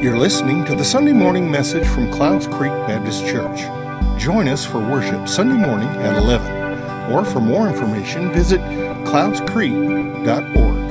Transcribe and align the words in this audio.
You're 0.00 0.16
listening 0.16 0.64
to 0.66 0.76
the 0.76 0.84
Sunday 0.84 1.12
morning 1.12 1.50
message 1.50 1.84
from 1.84 2.08
Clouds 2.12 2.46
Creek 2.46 2.70
Baptist 2.86 3.26
Church. 3.26 3.62
Join 4.16 4.46
us 4.46 4.64
for 4.64 4.78
worship 4.78 5.26
Sunday 5.26 5.56
morning 5.56 5.88
at 5.88 6.16
11. 6.16 7.12
Or 7.12 7.24
for 7.24 7.40
more 7.40 7.66
information, 7.66 8.32
visit 8.32 8.60
cloudscreek.org. 9.04 10.88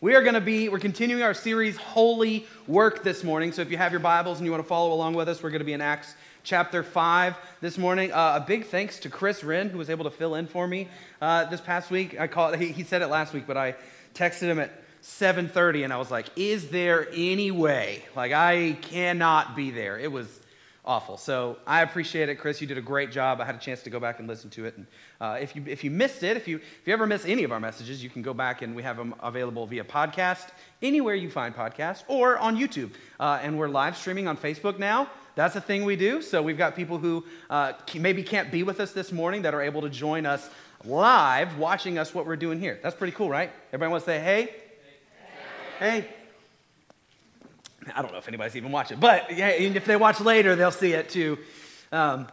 We 0.00 0.16
are 0.16 0.22
going 0.22 0.34
to 0.34 0.40
be, 0.40 0.68
we're 0.68 0.80
continuing 0.80 1.22
our 1.22 1.34
series, 1.34 1.76
Holy 1.76 2.44
Work, 2.66 3.04
this 3.04 3.22
morning. 3.22 3.52
So 3.52 3.62
if 3.62 3.70
you 3.70 3.76
have 3.76 3.92
your 3.92 4.00
Bibles 4.00 4.38
and 4.38 4.44
you 4.44 4.50
want 4.50 4.64
to 4.64 4.68
follow 4.68 4.92
along 4.92 5.14
with 5.14 5.28
us, 5.28 5.40
we're 5.40 5.50
going 5.50 5.60
to 5.60 5.64
be 5.64 5.74
in 5.74 5.80
Acts 5.80 6.16
chapter 6.42 6.82
5 6.82 7.36
this 7.60 7.78
morning. 7.78 8.12
Uh, 8.12 8.40
a 8.42 8.44
big 8.46 8.66
thanks 8.66 8.98
to 9.00 9.08
Chris 9.08 9.44
Wren, 9.44 9.70
who 9.70 9.78
was 9.78 9.90
able 9.90 10.04
to 10.04 10.10
fill 10.10 10.34
in 10.34 10.46
for 10.46 10.66
me 10.66 10.88
uh, 11.20 11.44
this 11.46 11.60
past 11.60 11.90
week. 11.90 12.18
I 12.18 12.26
called, 12.26 12.56
he, 12.56 12.68
he 12.68 12.82
said 12.82 13.02
it 13.02 13.08
last 13.08 13.32
week, 13.32 13.44
but 13.46 13.56
I 13.56 13.74
texted 14.14 14.42
him 14.42 14.58
at 14.58 14.70
7.30 15.02 15.84
and 15.84 15.92
I 15.92 15.96
was 15.96 16.10
like, 16.10 16.26
is 16.36 16.68
there 16.68 17.08
any 17.12 17.50
way? 17.50 18.04
Like, 18.14 18.32
I 18.32 18.78
cannot 18.82 19.56
be 19.56 19.70
there. 19.70 19.98
It 19.98 20.10
was 20.10 20.40
awful. 20.84 21.16
So 21.16 21.58
I 21.66 21.82
appreciate 21.82 22.28
it, 22.28 22.36
Chris. 22.36 22.60
You 22.60 22.66
did 22.66 22.78
a 22.78 22.82
great 22.82 23.12
job. 23.12 23.40
I 23.40 23.44
had 23.44 23.54
a 23.54 23.58
chance 23.58 23.82
to 23.82 23.90
go 23.90 24.00
back 24.00 24.18
and 24.18 24.28
listen 24.28 24.50
to 24.50 24.64
it. 24.64 24.76
And 24.76 24.86
uh, 25.20 25.38
if, 25.40 25.54
you, 25.54 25.62
if 25.66 25.84
you 25.84 25.90
missed 25.90 26.22
it, 26.22 26.36
if 26.36 26.48
you, 26.48 26.56
if 26.56 26.86
you 26.86 26.92
ever 26.92 27.06
miss 27.06 27.24
any 27.24 27.44
of 27.44 27.52
our 27.52 27.60
messages, 27.60 28.02
you 28.02 28.10
can 28.10 28.22
go 28.22 28.34
back 28.34 28.62
and 28.62 28.74
we 28.74 28.82
have 28.82 28.96
them 28.96 29.14
available 29.22 29.66
via 29.66 29.84
podcast, 29.84 30.48
anywhere 30.82 31.14
you 31.14 31.30
find 31.30 31.54
podcasts, 31.54 32.02
or 32.08 32.36
on 32.38 32.56
YouTube. 32.56 32.90
Uh, 33.20 33.38
and 33.42 33.56
we're 33.56 33.68
live 33.68 33.96
streaming 33.96 34.26
on 34.26 34.36
Facebook 34.36 34.78
now. 34.78 35.08
That's 35.34 35.56
a 35.56 35.60
thing 35.60 35.84
we 35.84 35.96
do. 35.96 36.20
So 36.22 36.42
we've 36.42 36.58
got 36.58 36.76
people 36.76 36.98
who 36.98 37.24
uh, 37.48 37.72
maybe 37.94 38.22
can't 38.22 38.50
be 38.50 38.62
with 38.62 38.80
us 38.80 38.92
this 38.92 39.12
morning 39.12 39.42
that 39.42 39.54
are 39.54 39.62
able 39.62 39.82
to 39.82 39.88
join 39.88 40.26
us 40.26 40.48
live 40.84 41.58
watching 41.58 41.98
us 41.98 42.14
what 42.14 42.26
we're 42.26 42.36
doing 42.36 42.60
here. 42.60 42.78
That's 42.82 42.96
pretty 42.96 43.14
cool, 43.14 43.30
right? 43.30 43.50
Everybody 43.68 43.90
wants 43.90 44.04
to 44.06 44.12
say, 44.12 44.20
hey? 44.20 44.54
Hey. 45.78 46.00
hey. 46.00 46.08
I 47.94 48.02
don't 48.02 48.12
know 48.12 48.18
if 48.18 48.28
anybody's 48.28 48.56
even 48.56 48.70
watching, 48.70 49.00
but 49.00 49.36
yeah, 49.36 49.48
if 49.48 49.84
they 49.84 49.96
watch 49.96 50.20
later, 50.20 50.54
they'll 50.54 50.70
see 50.70 50.92
it 50.92 51.08
too. 51.08 51.38
Um, 51.90 52.28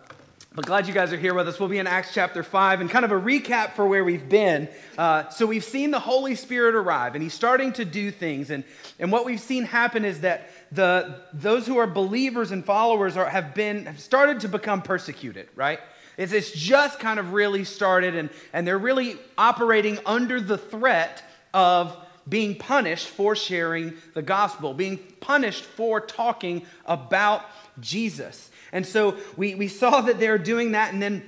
but 0.59 0.65
glad 0.65 0.87
you 0.89 0.93
guys 0.93 1.13
are 1.13 1.17
here 1.17 1.33
with 1.33 1.47
us. 1.47 1.57
We'll 1.57 1.69
be 1.69 1.77
in 1.77 1.87
Acts 1.87 2.13
chapter 2.13 2.43
5 2.43 2.81
and 2.81 2.89
kind 2.89 3.05
of 3.05 3.13
a 3.13 3.15
recap 3.17 3.75
for 3.75 3.87
where 3.87 4.03
we've 4.03 4.27
been. 4.27 4.67
Uh, 4.97 5.29
so, 5.29 5.45
we've 5.45 5.63
seen 5.63 5.89
the 5.89 6.01
Holy 6.01 6.35
Spirit 6.35 6.75
arrive 6.75 7.15
and 7.15 7.23
he's 7.23 7.33
starting 7.33 7.71
to 7.71 7.85
do 7.85 8.11
things. 8.11 8.49
And, 8.49 8.65
and 8.99 9.09
what 9.09 9.23
we've 9.23 9.39
seen 9.39 9.63
happen 9.63 10.03
is 10.03 10.19
that 10.19 10.49
the, 10.73 11.21
those 11.31 11.65
who 11.65 11.77
are 11.77 11.87
believers 11.87 12.51
and 12.51 12.65
followers 12.65 13.15
are, 13.15 13.29
have, 13.29 13.55
been, 13.55 13.85
have 13.85 14.01
started 14.01 14.41
to 14.41 14.49
become 14.49 14.81
persecuted, 14.81 15.47
right? 15.55 15.79
It's, 16.17 16.33
it's 16.33 16.51
just 16.51 16.99
kind 16.99 17.21
of 17.21 17.31
really 17.31 17.63
started, 17.63 18.13
and, 18.17 18.29
and 18.51 18.67
they're 18.67 18.77
really 18.77 19.15
operating 19.37 19.97
under 20.05 20.41
the 20.41 20.57
threat 20.57 21.23
of 21.53 21.95
being 22.27 22.55
punished 22.55 23.07
for 23.07 23.33
sharing 23.33 23.93
the 24.13 24.21
gospel, 24.21 24.73
being 24.73 24.97
punished 25.21 25.63
for 25.63 26.01
talking 26.01 26.65
about 26.85 27.45
Jesus. 27.79 28.48
And 28.71 28.85
so 28.85 29.17
we, 29.35 29.55
we 29.55 29.67
saw 29.67 30.01
that 30.01 30.19
they're 30.19 30.37
doing 30.37 30.73
that, 30.73 30.93
and 30.93 31.01
then 31.01 31.23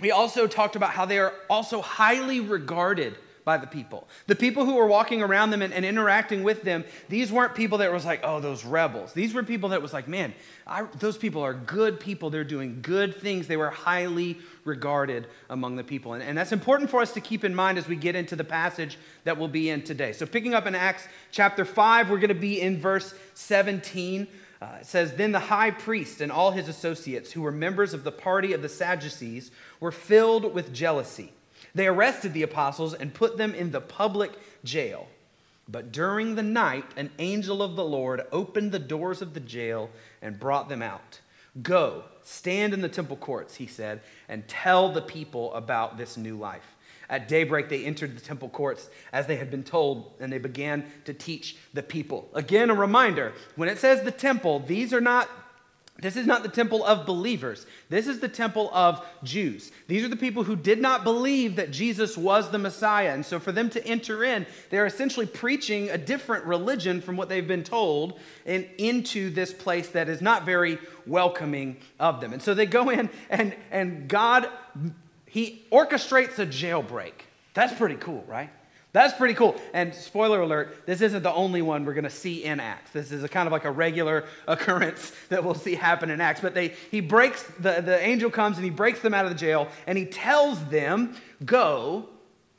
we 0.00 0.10
also 0.10 0.46
talked 0.46 0.76
about 0.76 0.90
how 0.90 1.04
they 1.04 1.18
are 1.18 1.34
also 1.48 1.80
highly 1.80 2.40
regarded 2.40 3.16
by 3.44 3.56
the 3.56 3.66
people. 3.66 4.06
The 4.26 4.36
people 4.36 4.64
who 4.64 4.74
were 4.74 4.86
walking 4.86 5.22
around 5.22 5.50
them 5.50 5.62
and, 5.62 5.72
and, 5.72 5.84
interacting 5.84 6.42
with 6.42 6.62
them, 6.62 6.84
these 7.08 7.32
weren't 7.32 7.54
people 7.54 7.78
that 7.78 7.92
was 7.92 8.04
like, 8.04 8.20
oh, 8.22 8.40
those 8.40 8.64
rebels. 8.64 9.12
These 9.12 9.34
were 9.34 9.42
people 9.42 9.70
that 9.70 9.82
was 9.82 9.92
like, 9.92 10.06
man, 10.06 10.34
I, 10.66 10.82
those 10.98 11.16
people 11.16 11.42
are 11.42 11.54
good 11.54 11.98
people. 11.98 12.30
They're 12.30 12.44
doing 12.44 12.80
good 12.82 13.16
things. 13.16 13.46
They 13.46 13.56
were 13.56 13.70
highly 13.70 14.38
regarded 14.64 15.26
among 15.48 15.76
the 15.76 15.84
people. 15.84 16.12
And, 16.12 16.22
and 16.22 16.36
that's 16.36 16.52
important 16.52 16.90
for 16.90 17.00
us 17.00 17.12
to 17.14 17.20
keep 17.20 17.44
in 17.44 17.54
mind 17.54 17.78
as 17.78 17.88
we 17.88 17.96
get 17.96 18.14
into 18.14 18.36
the 18.36 18.44
passage 18.44 18.98
that 19.24 19.36
we'll 19.36 19.48
be 19.48 19.70
in 19.70 19.82
today. 19.82 20.12
So, 20.12 20.26
picking 20.26 20.54
up 20.54 20.66
in 20.66 20.74
Acts 20.74 21.08
chapter 21.30 21.64
5, 21.64 22.10
we're 22.10 22.18
going 22.18 22.28
to 22.28 22.34
be 22.34 22.60
in 22.60 22.78
verse 22.78 23.14
17. 23.34 24.28
Uh, 24.60 24.78
it 24.80 24.86
says, 24.86 25.14
Then 25.14 25.32
the 25.32 25.38
high 25.38 25.70
priest 25.70 26.20
and 26.20 26.30
all 26.30 26.50
his 26.50 26.68
associates, 26.68 27.32
who 27.32 27.42
were 27.42 27.52
members 27.52 27.94
of 27.94 28.04
the 28.04 28.12
party 28.12 28.52
of 28.52 28.62
the 28.62 28.68
Sadducees, 28.68 29.50
were 29.80 29.92
filled 29.92 30.54
with 30.54 30.72
jealousy. 30.72 31.32
They 31.74 31.86
arrested 31.86 32.32
the 32.32 32.42
apostles 32.42 32.94
and 32.94 33.14
put 33.14 33.36
them 33.36 33.54
in 33.54 33.70
the 33.70 33.80
public 33.80 34.32
jail. 34.64 35.08
But 35.68 35.92
during 35.92 36.34
the 36.34 36.42
night, 36.42 36.84
an 36.96 37.10
angel 37.18 37.62
of 37.62 37.76
the 37.76 37.84
Lord 37.84 38.22
opened 38.32 38.72
the 38.72 38.78
doors 38.78 39.22
of 39.22 39.34
the 39.34 39.40
jail 39.40 39.88
and 40.20 40.40
brought 40.40 40.68
them 40.68 40.82
out. 40.82 41.20
Go, 41.62 42.04
stand 42.22 42.74
in 42.74 42.80
the 42.80 42.88
temple 42.88 43.16
courts, 43.16 43.56
he 43.56 43.66
said, 43.66 44.00
and 44.28 44.46
tell 44.48 44.92
the 44.92 45.02
people 45.02 45.54
about 45.54 45.96
this 45.96 46.16
new 46.16 46.36
life. 46.36 46.76
At 47.10 47.26
daybreak, 47.26 47.68
they 47.68 47.84
entered 47.84 48.16
the 48.16 48.20
temple 48.20 48.48
courts 48.48 48.88
as 49.12 49.26
they 49.26 49.36
had 49.36 49.50
been 49.50 49.64
told, 49.64 50.12
and 50.20 50.32
they 50.32 50.38
began 50.38 50.84
to 51.04 51.12
teach 51.12 51.56
the 51.74 51.82
people. 51.82 52.28
Again, 52.34 52.70
a 52.70 52.74
reminder 52.74 53.32
when 53.56 53.68
it 53.68 53.78
says 53.78 54.02
the 54.02 54.12
temple, 54.12 54.60
these 54.60 54.94
are 54.94 55.00
not 55.00 55.28
this 56.00 56.16
is 56.16 56.26
not 56.26 56.42
the 56.42 56.48
temple 56.48 56.82
of 56.84 57.04
believers. 57.04 57.66
This 57.90 58.06
is 58.06 58.20
the 58.20 58.28
temple 58.28 58.70
of 58.72 59.04
Jews. 59.22 59.70
These 59.86 60.02
are 60.02 60.08
the 60.08 60.16
people 60.16 60.44
who 60.44 60.56
did 60.56 60.80
not 60.80 61.04
believe 61.04 61.56
that 61.56 61.72
Jesus 61.72 62.16
was 62.16 62.50
the 62.50 62.58
Messiah. 62.58 63.12
And 63.12 63.24
so, 63.24 63.38
for 63.38 63.52
them 63.52 63.68
to 63.70 63.86
enter 63.86 64.24
in, 64.24 64.46
they're 64.70 64.86
essentially 64.86 65.26
preaching 65.26 65.90
a 65.90 65.98
different 65.98 66.46
religion 66.46 67.02
from 67.02 67.16
what 67.16 67.28
they've 67.28 67.46
been 67.46 67.64
told 67.64 68.18
and 68.46 68.66
into 68.78 69.28
this 69.30 69.52
place 69.52 69.88
that 69.88 70.08
is 70.08 70.22
not 70.22 70.46
very 70.46 70.78
welcoming 71.06 71.76
of 71.98 72.20
them. 72.22 72.32
And 72.32 72.40
so, 72.40 72.54
they 72.54 72.66
go 72.66 72.88
in, 72.88 73.10
and, 73.28 73.54
and 73.70 74.08
God, 74.08 74.48
He 75.30 75.64
orchestrates 75.72 76.38
a 76.38 76.46
jailbreak. 76.46 77.12
That's 77.54 77.72
pretty 77.72 77.96
cool, 77.96 78.24
right? 78.28 78.50
That's 78.92 79.16
pretty 79.16 79.34
cool. 79.34 79.54
And 79.72 79.94
spoiler 79.94 80.40
alert, 80.40 80.84
this 80.84 81.00
isn't 81.00 81.22
the 81.22 81.32
only 81.32 81.62
one 81.62 81.84
we're 81.84 81.94
going 81.94 82.02
to 82.04 82.10
see 82.10 82.42
in 82.42 82.58
Acts. 82.58 82.90
This 82.90 83.12
is 83.12 83.22
a 83.22 83.28
kind 83.28 83.46
of 83.46 83.52
like 83.52 83.64
a 83.64 83.70
regular 83.70 84.24
occurrence 84.48 85.12
that 85.28 85.44
we'll 85.44 85.54
see 85.54 85.76
happen 85.76 86.10
in 86.10 86.20
Acts. 86.20 86.40
But 86.40 86.54
they, 86.54 86.74
he 86.90 87.00
breaks, 87.00 87.42
the, 87.60 87.80
the 87.80 87.98
angel 88.04 88.30
comes 88.30 88.56
and 88.56 88.64
he 88.64 88.70
breaks 88.70 89.00
them 89.00 89.14
out 89.14 89.24
of 89.24 89.30
the 89.30 89.38
jail 89.38 89.68
and 89.86 89.96
he 89.96 90.04
tells 90.04 90.62
them, 90.66 91.14
go 91.44 92.08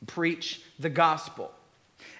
preach 0.06 0.62
the 0.78 0.88
gospel. 0.88 1.52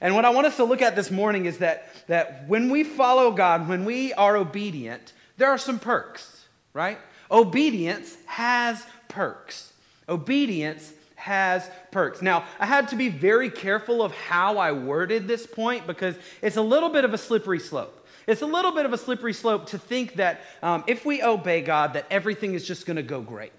And 0.02 0.14
what 0.14 0.26
I 0.26 0.30
want 0.30 0.46
us 0.46 0.56
to 0.56 0.64
look 0.64 0.82
at 0.82 0.94
this 0.94 1.10
morning 1.10 1.46
is 1.46 1.58
that, 1.58 1.88
that 2.08 2.46
when 2.48 2.68
we 2.68 2.84
follow 2.84 3.30
God, 3.30 3.68
when 3.68 3.86
we 3.86 4.12
are 4.12 4.36
obedient, 4.36 5.14
there 5.38 5.48
are 5.48 5.58
some 5.58 5.78
perks, 5.78 6.44
right? 6.74 6.98
Obedience 7.30 8.16
has 8.26 8.84
perks. 9.08 9.71
Obedience 10.08 10.92
has 11.16 11.70
perks. 11.92 12.20
Now, 12.20 12.44
I 12.58 12.66
had 12.66 12.88
to 12.88 12.96
be 12.96 13.08
very 13.08 13.48
careful 13.48 14.02
of 14.02 14.12
how 14.12 14.58
I 14.58 14.72
worded 14.72 15.28
this 15.28 15.46
point 15.46 15.86
because 15.86 16.16
it's 16.40 16.56
a 16.56 16.62
little 16.62 16.88
bit 16.88 17.04
of 17.04 17.14
a 17.14 17.18
slippery 17.18 17.60
slope. 17.60 18.06
It's 18.26 18.42
a 18.42 18.46
little 18.46 18.72
bit 18.72 18.86
of 18.86 18.92
a 18.92 18.98
slippery 18.98 19.32
slope 19.32 19.66
to 19.68 19.78
think 19.78 20.14
that 20.16 20.40
um, 20.62 20.84
if 20.86 21.04
we 21.04 21.22
obey 21.22 21.62
God, 21.62 21.94
that 21.94 22.06
everything 22.10 22.54
is 22.54 22.66
just 22.66 22.86
going 22.86 22.96
to 22.96 23.02
go 23.02 23.20
great. 23.20 23.52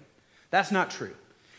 That's 0.50 0.70
not 0.70 0.90
true. 0.90 1.14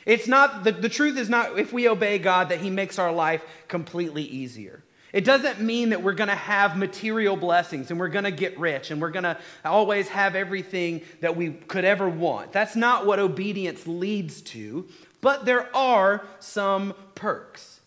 It's 0.05 0.27
not, 0.27 0.63
the, 0.63 0.71
the 0.71 0.89
truth 0.89 1.17
is 1.17 1.29
not 1.29 1.57
if 1.57 1.73
we 1.73 1.89
obey 1.89 2.19
God 2.19 2.49
that 2.49 2.59
He 2.59 2.69
makes 2.69 2.99
our 2.99 3.11
life 3.11 3.43
completely 3.67 4.23
easier. 4.23 4.83
It 5.15 5.23
doesn't 5.23 5.61
mean 5.61 5.89
that 5.89 6.03
we're 6.03 6.13
going 6.13 6.27
to 6.27 6.35
have 6.35 6.77
material 6.77 7.35
blessings 7.35 7.89
and 7.89 7.99
we're 7.99 8.09
going 8.09 8.25
to 8.25 8.31
get 8.31 8.59
rich 8.59 8.91
and 8.91 9.01
we're 9.01 9.11
going 9.11 9.23
to 9.23 9.37
always 9.63 10.09
have 10.09 10.35
everything 10.35 11.01
that 11.21 11.35
we 11.35 11.51
could 11.51 11.85
ever 11.85 12.07
want. 12.07 12.51
That's 12.51 12.75
not 12.75 13.07
what 13.07 13.17
obedience 13.17 13.87
leads 13.87 14.41
to 14.43 14.87
but 15.25 15.43
there 15.43 15.75
are 15.75 16.23
some 16.37 16.93
perks. 17.15 17.79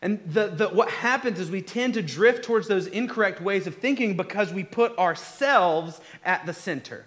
And 0.00 0.20
the, 0.24 0.46
the, 0.46 0.68
what 0.68 0.88
happens 0.88 1.40
is 1.40 1.50
we 1.50 1.62
tend 1.62 1.94
to 1.94 2.02
drift 2.02 2.44
towards 2.44 2.68
those 2.68 2.86
incorrect 2.86 3.40
ways 3.40 3.66
of 3.66 3.74
thinking 3.74 4.16
because 4.16 4.52
we 4.52 4.62
put 4.62 4.96
ourselves 4.96 6.00
at 6.24 6.46
the 6.46 6.52
center. 6.52 7.06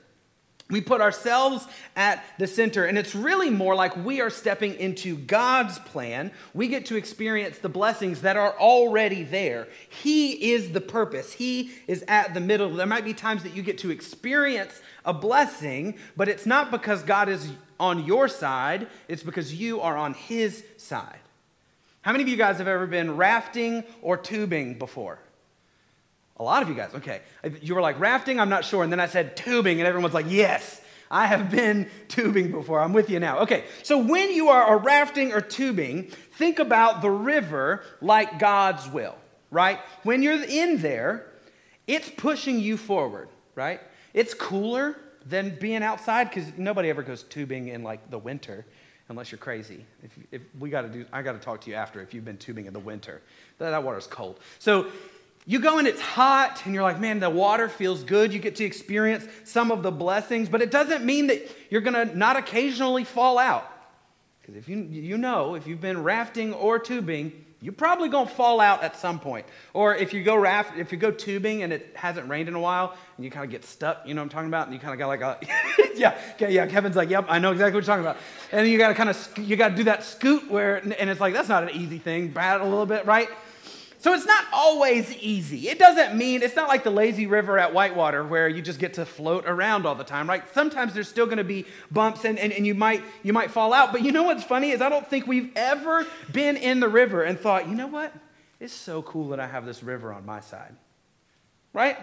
We 0.70 0.82
put 0.82 1.00
ourselves 1.00 1.66
at 1.96 2.26
the 2.40 2.48
center, 2.48 2.86
and 2.86 2.98
it's 2.98 3.16
really 3.16 3.50
more 3.50 3.74
like 3.74 3.96
we 3.96 4.20
are 4.20 4.30
stepping 4.30 4.76
into 4.76 5.16
God's 5.16 5.80
plan. 5.80 6.32
We 6.54 6.68
get 6.68 6.88
to 6.88 6.98
experience 6.98 7.60
the 7.60 7.70
blessings 7.70 8.22
that 8.22 8.36
are 8.36 8.54
already 8.60 9.24
there. 9.24 9.70
He 9.88 10.52
is 10.52 10.72
the 10.72 10.82
purpose, 10.82 11.32
He 11.32 11.72
is 11.88 12.04
at 12.10 12.34
the 12.34 12.42
middle. 12.42 12.70
There 12.70 12.86
might 12.86 13.06
be 13.06 13.14
times 13.14 13.44
that 13.44 13.56
you 13.56 13.64
get 13.64 13.78
to 13.80 13.92
experience 13.92 14.82
a 15.06 15.14
blessing, 15.14 15.96
but 16.18 16.28
it's 16.28 16.46
not 16.46 16.70
because 16.70 17.02
God 17.02 17.30
is 17.30 17.50
on 17.80 18.06
your 18.06 18.28
side, 18.28 18.88
it's 19.08 19.24
because 19.24 19.54
you 19.54 19.80
are 19.80 19.96
on 19.96 20.16
His 20.16 20.66
side. 20.76 21.20
How 22.02 22.12
many 22.12 22.24
of 22.24 22.30
you 22.30 22.38
guys 22.38 22.58
have 22.58 22.68
ever 22.68 22.88
been 22.88 23.16
rafting 23.16 23.86
or 24.02 24.18
tubing 24.18 24.78
before? 24.78 25.20
A 26.40 26.44
lot 26.44 26.62
of 26.62 26.70
you 26.70 26.76
guys, 26.76 26.94
okay. 26.94 27.22
You 27.62 27.76
were 27.76 27.82
like, 27.82 28.00
rafting, 28.00 28.40
I'm 28.40 28.50
not 28.50 28.64
sure. 28.64 28.84
And 28.84 28.92
then 28.92 29.00
I 29.00 29.08
said 29.08 29.36
tubing, 29.36 29.80
and 29.80 29.88
everyone's 29.88 30.14
like, 30.14 30.28
yes, 30.30 30.82
I 31.10 31.26
have 31.26 31.50
been 31.50 31.90
tubing 32.10 32.52
before. 32.52 32.80
I'm 32.80 32.94
with 32.94 33.10
you 33.10 33.20
now. 33.20 33.40
Okay, 33.40 33.64
so 33.82 33.98
when 33.98 34.32
you 34.32 34.50
are 34.50 34.78
rafting 34.78 35.34
or 35.34 35.42
tubing, 35.42 36.04
think 36.34 36.60
about 36.60 37.02
the 37.02 37.10
river 37.10 37.84
like 38.02 38.40
God's 38.40 38.88
will, 38.90 39.16
right? 39.50 39.80
When 40.04 40.22
you're 40.22 40.44
in 40.44 40.78
there, 40.78 41.26
it's 41.88 42.10
pushing 42.10 42.60
you 42.60 42.78
forward, 42.78 43.30
right? 43.56 43.80
It's 44.14 44.34
cooler 44.34 44.98
than 45.26 45.58
being 45.60 45.82
outside 45.82 46.30
because 46.30 46.58
nobody 46.58 46.90
ever 46.90 47.04
goes 47.04 47.24
tubing 47.24 47.70
in 47.70 47.84
like 47.84 48.12
the 48.12 48.20
winter. 48.20 48.66
unless 49.10 49.32
you're 49.32 49.40
crazy. 49.40 49.86
If, 50.04 50.12
if 50.32 50.42
we 50.60 50.70
got 50.70 50.82
to 50.82 50.90
do, 50.90 51.06
I 51.12 51.22
got 51.22 51.34
to 51.34 51.40
talk 51.40 51.62
to 51.62 51.70
you 51.70 51.76
after 51.76 52.02
if 52.02 52.14
you've 52.14 52.26
been 52.26 52.38
tubing 52.38 52.66
in 52.66 52.74
the 52.74 52.80
winter. 52.80 53.22
That, 53.58 53.72
that 53.72 53.84
water's 53.84 54.08
cold. 54.08 54.40
So 54.60 54.88
you 55.50 55.62
go 55.62 55.80
and 55.80 55.88
it's 55.88 56.02
hot, 56.02 56.62
and 56.66 56.74
you're 56.74 56.84
like, 56.84 57.00
man, 57.00 57.22
the 57.22 57.30
water 57.30 57.70
feels 57.70 58.04
good. 58.04 58.34
You 58.34 58.40
get 58.40 58.58
to 58.58 58.66
experience 58.66 59.26
some 59.46 59.72
of 59.72 59.82
the 59.82 59.92
blessings, 59.92 60.50
but 60.50 60.62
it 60.62 60.70
doesn't 60.70 61.06
mean 61.06 61.28
that 61.28 61.50
you're 61.70 61.82
going 61.82 61.94
to 61.94 62.18
not 62.18 62.36
occasionally 62.36 63.06
fall 63.06 63.40
out. 63.40 63.66
Because 64.42 64.56
if 64.58 64.68
you, 64.68 64.78
you 64.78 65.18
know, 65.18 65.56
if 65.56 65.66
you've 65.66 65.80
been 65.80 66.04
rafting 66.04 66.54
or 66.54 66.80
tubing, 66.80 67.46
you're 67.62 67.74
probably 67.74 68.10
going 68.10 68.28
to 68.28 68.34
fall 68.34 68.60
out 68.60 68.84
at 68.84 68.98
some 68.98 69.20
point. 69.20 69.46
Or 69.74 69.96
if 69.96 70.14
you 70.14 70.22
go 70.22 70.36
raft, 70.36 70.78
if 70.78 70.92
you 70.92 70.98
go 70.98 71.12
tubing 71.12 71.64
and 71.64 71.72
it 71.72 71.94
hasn't 71.96 72.30
rained 72.30 72.50
in 72.50 72.54
a 72.56 72.60
while 72.60 72.96
and 73.16 73.24
you 73.24 73.32
kind 73.32 73.46
of 73.46 73.50
get 73.50 73.64
stuck, 73.64 74.06
you 74.06 74.14
know 74.14 74.22
what 74.22 74.26
I'm 74.26 74.30
talking 74.30 74.48
about? 74.50 74.68
And 74.68 74.74
you 74.74 74.82
kind 74.82 74.94
of 74.94 75.00
got 75.00 75.08
like 75.08 75.22
a, 75.22 75.40
yeah, 75.96 76.20
yeah, 76.40 76.68
Kevin's 76.68 76.98
like, 76.98 77.10
yep, 77.10 77.26
I 77.30 77.40
know 77.40 77.54
exactly 77.54 77.78
what 77.78 77.88
you're 77.88 77.96
talking 77.96 78.06
about. 78.06 78.18
And 78.52 78.68
you 78.68 78.78
got 78.78 78.90
to 78.90 78.94
kind 78.94 79.10
of, 79.10 79.38
you 79.38 79.56
got 79.56 79.70
to 79.70 79.76
do 79.76 79.86
that 79.86 80.04
scoot 80.04 80.52
where, 80.52 80.76
and 80.76 81.10
it's 81.10 81.22
like, 81.22 81.34
that's 81.34 81.50
not 81.50 81.64
an 81.64 81.70
easy 81.70 82.00
thing, 82.00 82.28
bat 82.28 82.60
a 82.60 82.66
little 82.66 82.86
bit, 82.86 83.06
right? 83.06 83.30
So 84.00 84.14
it's 84.14 84.26
not 84.26 84.46
always 84.54 85.12
easy. 85.18 85.70
It 85.70 85.80
doesn't 85.80 86.16
mean, 86.16 86.44
it's 86.44 86.56
not 86.56 86.68
like 86.68 86.84
the 86.84 86.92
lazy 86.92 87.26
river 87.26 87.58
at 87.58 87.74
Whitewater 87.74 88.24
where 88.24 88.48
you 88.48 88.62
just 88.62 88.80
get 88.80 88.94
to 88.96 89.06
float 89.06 89.46
around 89.48 89.88
all 89.88 89.96
the 89.96 90.04
time, 90.04 90.30
right? 90.30 90.44
Sometimes 90.54 90.94
there's 90.94 91.08
still 91.08 91.26
to 91.28 91.44
be 91.44 91.66
bumps 91.90 92.24
and, 92.24 92.38
and, 92.38 92.54
and 92.54 92.68
you, 92.68 92.76
might, 92.76 93.04
you 93.24 93.34
might 93.34 93.50
fall 93.50 93.74
out. 93.74 93.92
But 93.92 94.04
you 94.04 94.12
know 94.12 94.24
what's 94.24 94.44
funny 94.44 94.70
is 94.70 94.82
I 94.82 94.90
don't 94.90 95.08
think 95.08 95.26
we've 95.26 95.52
ever 95.56 96.06
been 96.32 96.58
in 96.58 96.80
the 96.80 96.88
river 96.88 97.24
and 97.24 97.40
thought, 97.40 97.68
you 97.68 97.74
know 97.74 97.88
what? 97.88 98.14
It's 98.60 98.74
so 98.74 99.02
cool 99.02 99.30
that 99.30 99.40
I 99.40 99.48
have 99.48 99.66
this 99.66 99.82
river 99.82 100.14
on 100.14 100.26
my 100.26 100.42
side. 100.42 100.76
Right? 101.74 101.98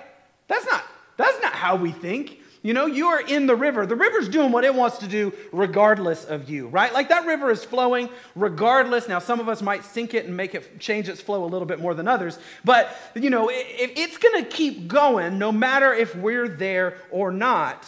That's 0.49 0.67
not, 0.67 0.85
that's 1.17 1.41
not 1.43 1.53
how 1.53 1.77
we 1.77 1.93
think. 1.93 2.41
You 2.65 2.73
know, 2.73 2.87
you 2.87 3.09
are 3.09 3.21
in 3.21 3.47
the 3.47 3.55
river. 3.55 3.85
The 3.85 3.95
river's 3.95 4.27
doing 4.27 4.51
what 4.51 4.65
it 4.65 4.75
wants 4.75 4.97
to 4.99 5.07
do 5.07 5.35
regardless 5.53 6.25
of 6.25 6.49
you, 6.49 6.69
right? 6.69 6.95
Like 6.95 7.11
that 7.11 7.27
river 7.27 7.51
is 7.51 7.63
flowing 7.63 8.09
regardless. 8.35 9.07
Now, 9.07 9.19
some 9.19 9.39
of 9.39 9.51
us 9.51 9.61
might 9.61 9.85
sink 9.85 10.15
it 10.15 10.25
and 10.25 10.35
make 10.35 10.55
it 10.55 10.81
change 10.81 11.11
its 11.11 11.21
flow 11.21 11.45
a 11.45 11.47
little 11.47 11.67
bit 11.67 11.79
more 11.79 11.93
than 11.93 12.09
others, 12.09 12.39
but, 12.65 12.89
you 13.15 13.29
know, 13.29 13.51
it, 13.51 13.93
it's 13.97 14.17
going 14.17 14.43
to 14.43 14.49
keep 14.49 14.89
going 14.89 15.39
no 15.39 15.53
matter 15.53 15.93
if 15.93 16.17
we're 16.17 16.49
there 16.49 16.97
or 17.11 17.31
not. 17.31 17.87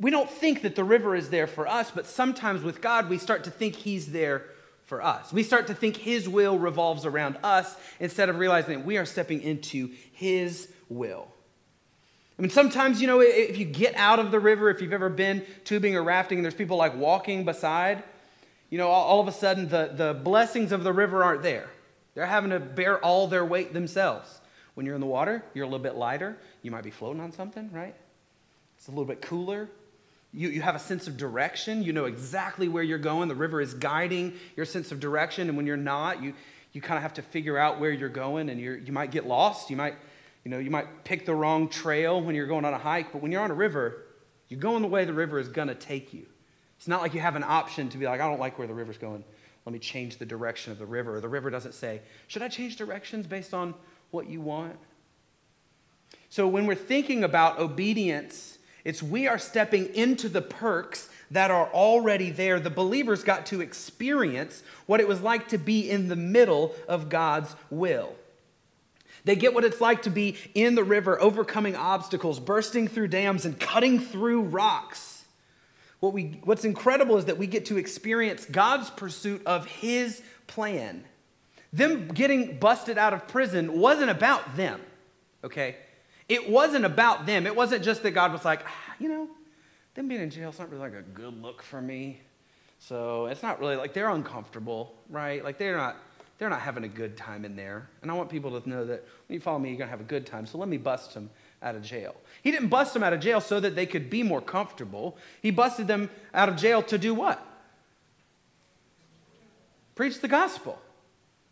We 0.00 0.10
don't 0.10 0.28
think 0.28 0.62
that 0.62 0.74
the 0.74 0.82
river 0.82 1.14
is 1.14 1.30
there 1.30 1.46
for 1.46 1.68
us, 1.68 1.92
but 1.92 2.04
sometimes 2.04 2.62
with 2.62 2.80
God, 2.80 3.08
we 3.08 3.18
start 3.18 3.44
to 3.44 3.52
think 3.52 3.76
He's 3.76 4.10
there 4.10 4.46
for 4.86 5.00
us. 5.00 5.32
We 5.32 5.44
start 5.44 5.68
to 5.68 5.74
think 5.74 5.98
His 5.98 6.28
will 6.28 6.58
revolves 6.58 7.06
around 7.06 7.38
us 7.44 7.76
instead 8.00 8.28
of 8.28 8.40
realizing 8.40 8.78
that 8.78 8.84
we 8.84 8.96
are 8.96 9.06
stepping 9.06 9.40
into 9.40 9.90
His 10.10 10.68
will. 10.88 11.28
I 12.42 12.44
mean, 12.44 12.50
sometimes, 12.50 13.00
you 13.00 13.06
know, 13.06 13.20
if 13.20 13.56
you 13.56 13.64
get 13.64 13.94
out 13.94 14.18
of 14.18 14.32
the 14.32 14.40
river, 14.40 14.68
if 14.68 14.82
you've 14.82 14.92
ever 14.92 15.08
been 15.08 15.46
tubing 15.62 15.94
or 15.94 16.02
rafting, 16.02 16.38
and 16.38 16.44
there's 16.44 16.56
people 16.56 16.76
like 16.76 16.96
walking 16.96 17.44
beside, 17.44 18.02
you 18.68 18.78
know, 18.78 18.88
all, 18.88 19.20
of 19.20 19.28
a 19.28 19.32
sudden 19.32 19.68
the, 19.68 19.92
the 19.94 20.12
blessings 20.12 20.72
of 20.72 20.82
the 20.82 20.92
river 20.92 21.22
aren't 21.22 21.44
there. 21.44 21.70
They're 22.16 22.26
having 22.26 22.50
to 22.50 22.58
bear 22.58 22.98
all 22.98 23.28
their 23.28 23.44
weight 23.44 23.72
themselves. 23.72 24.40
When 24.74 24.84
you're 24.86 24.96
in 24.96 25.00
the 25.00 25.06
water, 25.06 25.44
you're 25.54 25.62
a 25.62 25.68
little 25.68 25.84
bit 25.84 25.94
lighter. 25.94 26.36
You 26.62 26.72
might 26.72 26.82
be 26.82 26.90
floating 26.90 27.22
on 27.22 27.30
something, 27.30 27.70
right? 27.70 27.94
It's 28.76 28.88
a 28.88 28.90
little 28.90 29.04
bit 29.04 29.22
cooler. 29.22 29.68
You, 30.32 30.48
you 30.48 30.62
have 30.62 30.74
a 30.74 30.80
sense 30.80 31.06
of 31.06 31.16
direction. 31.16 31.84
You 31.84 31.92
know 31.92 32.06
exactly 32.06 32.66
where 32.66 32.82
you're 32.82 32.98
going. 32.98 33.28
The 33.28 33.36
river 33.36 33.60
is 33.60 33.72
guiding 33.72 34.32
your 34.56 34.66
sense 34.66 34.90
of 34.90 34.98
direction. 34.98 35.46
And 35.46 35.56
when 35.56 35.68
you're 35.68 35.76
not, 35.76 36.20
you, 36.20 36.34
you 36.72 36.80
kind 36.80 36.96
of 36.96 37.02
have 37.02 37.14
to 37.14 37.22
figure 37.22 37.56
out 37.56 37.78
where 37.78 37.92
you're 37.92 38.08
going 38.08 38.48
and 38.50 38.60
you're, 38.60 38.78
you 38.78 38.92
might 38.92 39.12
get 39.12 39.28
lost. 39.28 39.70
You 39.70 39.76
might 39.76 39.94
you 40.44 40.50
know, 40.50 40.58
you 40.58 40.70
might 40.70 41.04
pick 41.04 41.24
the 41.24 41.34
wrong 41.34 41.68
trail 41.68 42.20
when 42.20 42.34
you're 42.34 42.46
going 42.46 42.64
on 42.64 42.74
a 42.74 42.78
hike, 42.78 43.12
but 43.12 43.22
when 43.22 43.30
you're 43.30 43.42
on 43.42 43.50
a 43.50 43.54
river, 43.54 44.04
you're 44.48 44.60
going 44.60 44.82
the 44.82 44.88
way 44.88 45.04
the 45.04 45.12
river 45.12 45.38
is 45.38 45.48
going 45.48 45.68
to 45.68 45.74
take 45.74 46.12
you. 46.12 46.26
It's 46.78 46.88
not 46.88 47.00
like 47.00 47.14
you 47.14 47.20
have 47.20 47.36
an 47.36 47.44
option 47.44 47.88
to 47.90 47.98
be 47.98 48.06
like, 48.06 48.20
I 48.20 48.28
don't 48.28 48.40
like 48.40 48.58
where 48.58 48.66
the 48.66 48.74
river's 48.74 48.98
going. 48.98 49.22
Let 49.64 49.72
me 49.72 49.78
change 49.78 50.18
the 50.18 50.26
direction 50.26 50.72
of 50.72 50.78
the 50.78 50.86
river. 50.86 51.20
The 51.20 51.28
river 51.28 51.48
doesn't 51.48 51.74
say, 51.74 52.00
Should 52.26 52.42
I 52.42 52.48
change 52.48 52.76
directions 52.76 53.26
based 53.26 53.54
on 53.54 53.74
what 54.10 54.28
you 54.28 54.40
want? 54.40 54.76
So 56.28 56.48
when 56.48 56.66
we're 56.66 56.74
thinking 56.74 57.22
about 57.22 57.60
obedience, 57.60 58.58
it's 58.84 59.02
we 59.02 59.28
are 59.28 59.38
stepping 59.38 59.94
into 59.94 60.28
the 60.28 60.42
perks 60.42 61.08
that 61.30 61.50
are 61.50 61.68
already 61.68 62.30
there. 62.30 62.58
The 62.58 62.70
believers 62.70 63.22
got 63.22 63.46
to 63.46 63.60
experience 63.60 64.62
what 64.86 65.00
it 65.00 65.06
was 65.06 65.20
like 65.20 65.48
to 65.48 65.58
be 65.58 65.88
in 65.88 66.08
the 66.08 66.16
middle 66.16 66.74
of 66.88 67.08
God's 67.08 67.54
will. 67.70 68.14
They 69.24 69.36
get 69.36 69.54
what 69.54 69.64
it's 69.64 69.80
like 69.80 70.02
to 70.02 70.10
be 70.10 70.36
in 70.54 70.74
the 70.74 70.84
river, 70.84 71.20
overcoming 71.20 71.76
obstacles, 71.76 72.40
bursting 72.40 72.88
through 72.88 73.08
dams, 73.08 73.44
and 73.44 73.58
cutting 73.58 74.00
through 74.00 74.42
rocks. 74.42 75.24
What 76.00 76.12
we, 76.12 76.40
what's 76.42 76.64
incredible 76.64 77.16
is 77.18 77.26
that 77.26 77.38
we 77.38 77.46
get 77.46 77.66
to 77.66 77.78
experience 77.78 78.44
God's 78.44 78.90
pursuit 78.90 79.42
of 79.46 79.66
His 79.66 80.20
plan. 80.48 81.04
Them 81.72 82.08
getting 82.08 82.58
busted 82.58 82.98
out 82.98 83.14
of 83.14 83.28
prison 83.28 83.78
wasn't 83.78 84.10
about 84.10 84.56
them, 84.56 84.80
okay? 85.44 85.76
It 86.28 86.50
wasn't 86.50 86.84
about 86.84 87.26
them. 87.26 87.46
It 87.46 87.54
wasn't 87.54 87.84
just 87.84 88.02
that 88.02 88.10
God 88.10 88.32
was 88.32 88.44
like, 88.44 88.64
ah, 88.66 88.94
you 88.98 89.08
know, 89.08 89.28
them 89.94 90.08
being 90.08 90.20
in 90.20 90.30
jail 90.30 90.50
is 90.50 90.58
not 90.58 90.70
really 90.70 90.82
like 90.82 90.94
a 90.94 91.02
good 91.02 91.40
look 91.40 91.62
for 91.62 91.80
me. 91.80 92.20
So 92.78 93.26
it's 93.26 93.42
not 93.42 93.60
really 93.60 93.76
like 93.76 93.92
they're 93.92 94.10
uncomfortable, 94.10 94.94
right? 95.08 95.44
Like 95.44 95.56
they're 95.56 95.76
not 95.76 95.96
they're 96.42 96.50
not 96.50 96.62
having 96.62 96.82
a 96.82 96.88
good 96.88 97.16
time 97.16 97.44
in 97.44 97.54
there. 97.54 97.88
And 98.02 98.10
I 98.10 98.14
want 98.14 98.28
people 98.28 98.60
to 98.60 98.68
know 98.68 98.84
that 98.84 99.06
when 99.28 99.34
you 99.34 99.38
follow 99.38 99.60
me, 99.60 99.68
you're 99.68 99.78
going 99.78 99.86
to 99.86 99.92
have 99.92 100.00
a 100.00 100.02
good 100.02 100.26
time. 100.26 100.44
So 100.44 100.58
let 100.58 100.68
me 100.68 100.76
bust 100.76 101.14
them 101.14 101.30
out 101.62 101.76
of 101.76 101.84
jail. 101.84 102.16
He 102.42 102.50
didn't 102.50 102.66
bust 102.66 102.94
them 102.94 103.04
out 103.04 103.12
of 103.12 103.20
jail 103.20 103.40
so 103.40 103.60
that 103.60 103.76
they 103.76 103.86
could 103.86 104.10
be 104.10 104.24
more 104.24 104.40
comfortable. 104.40 105.16
He 105.40 105.52
busted 105.52 105.86
them 105.86 106.10
out 106.34 106.48
of 106.48 106.56
jail 106.56 106.82
to 106.82 106.98
do 106.98 107.14
what? 107.14 107.46
Preach 109.94 110.20
the 110.20 110.26
gospel. 110.26 110.80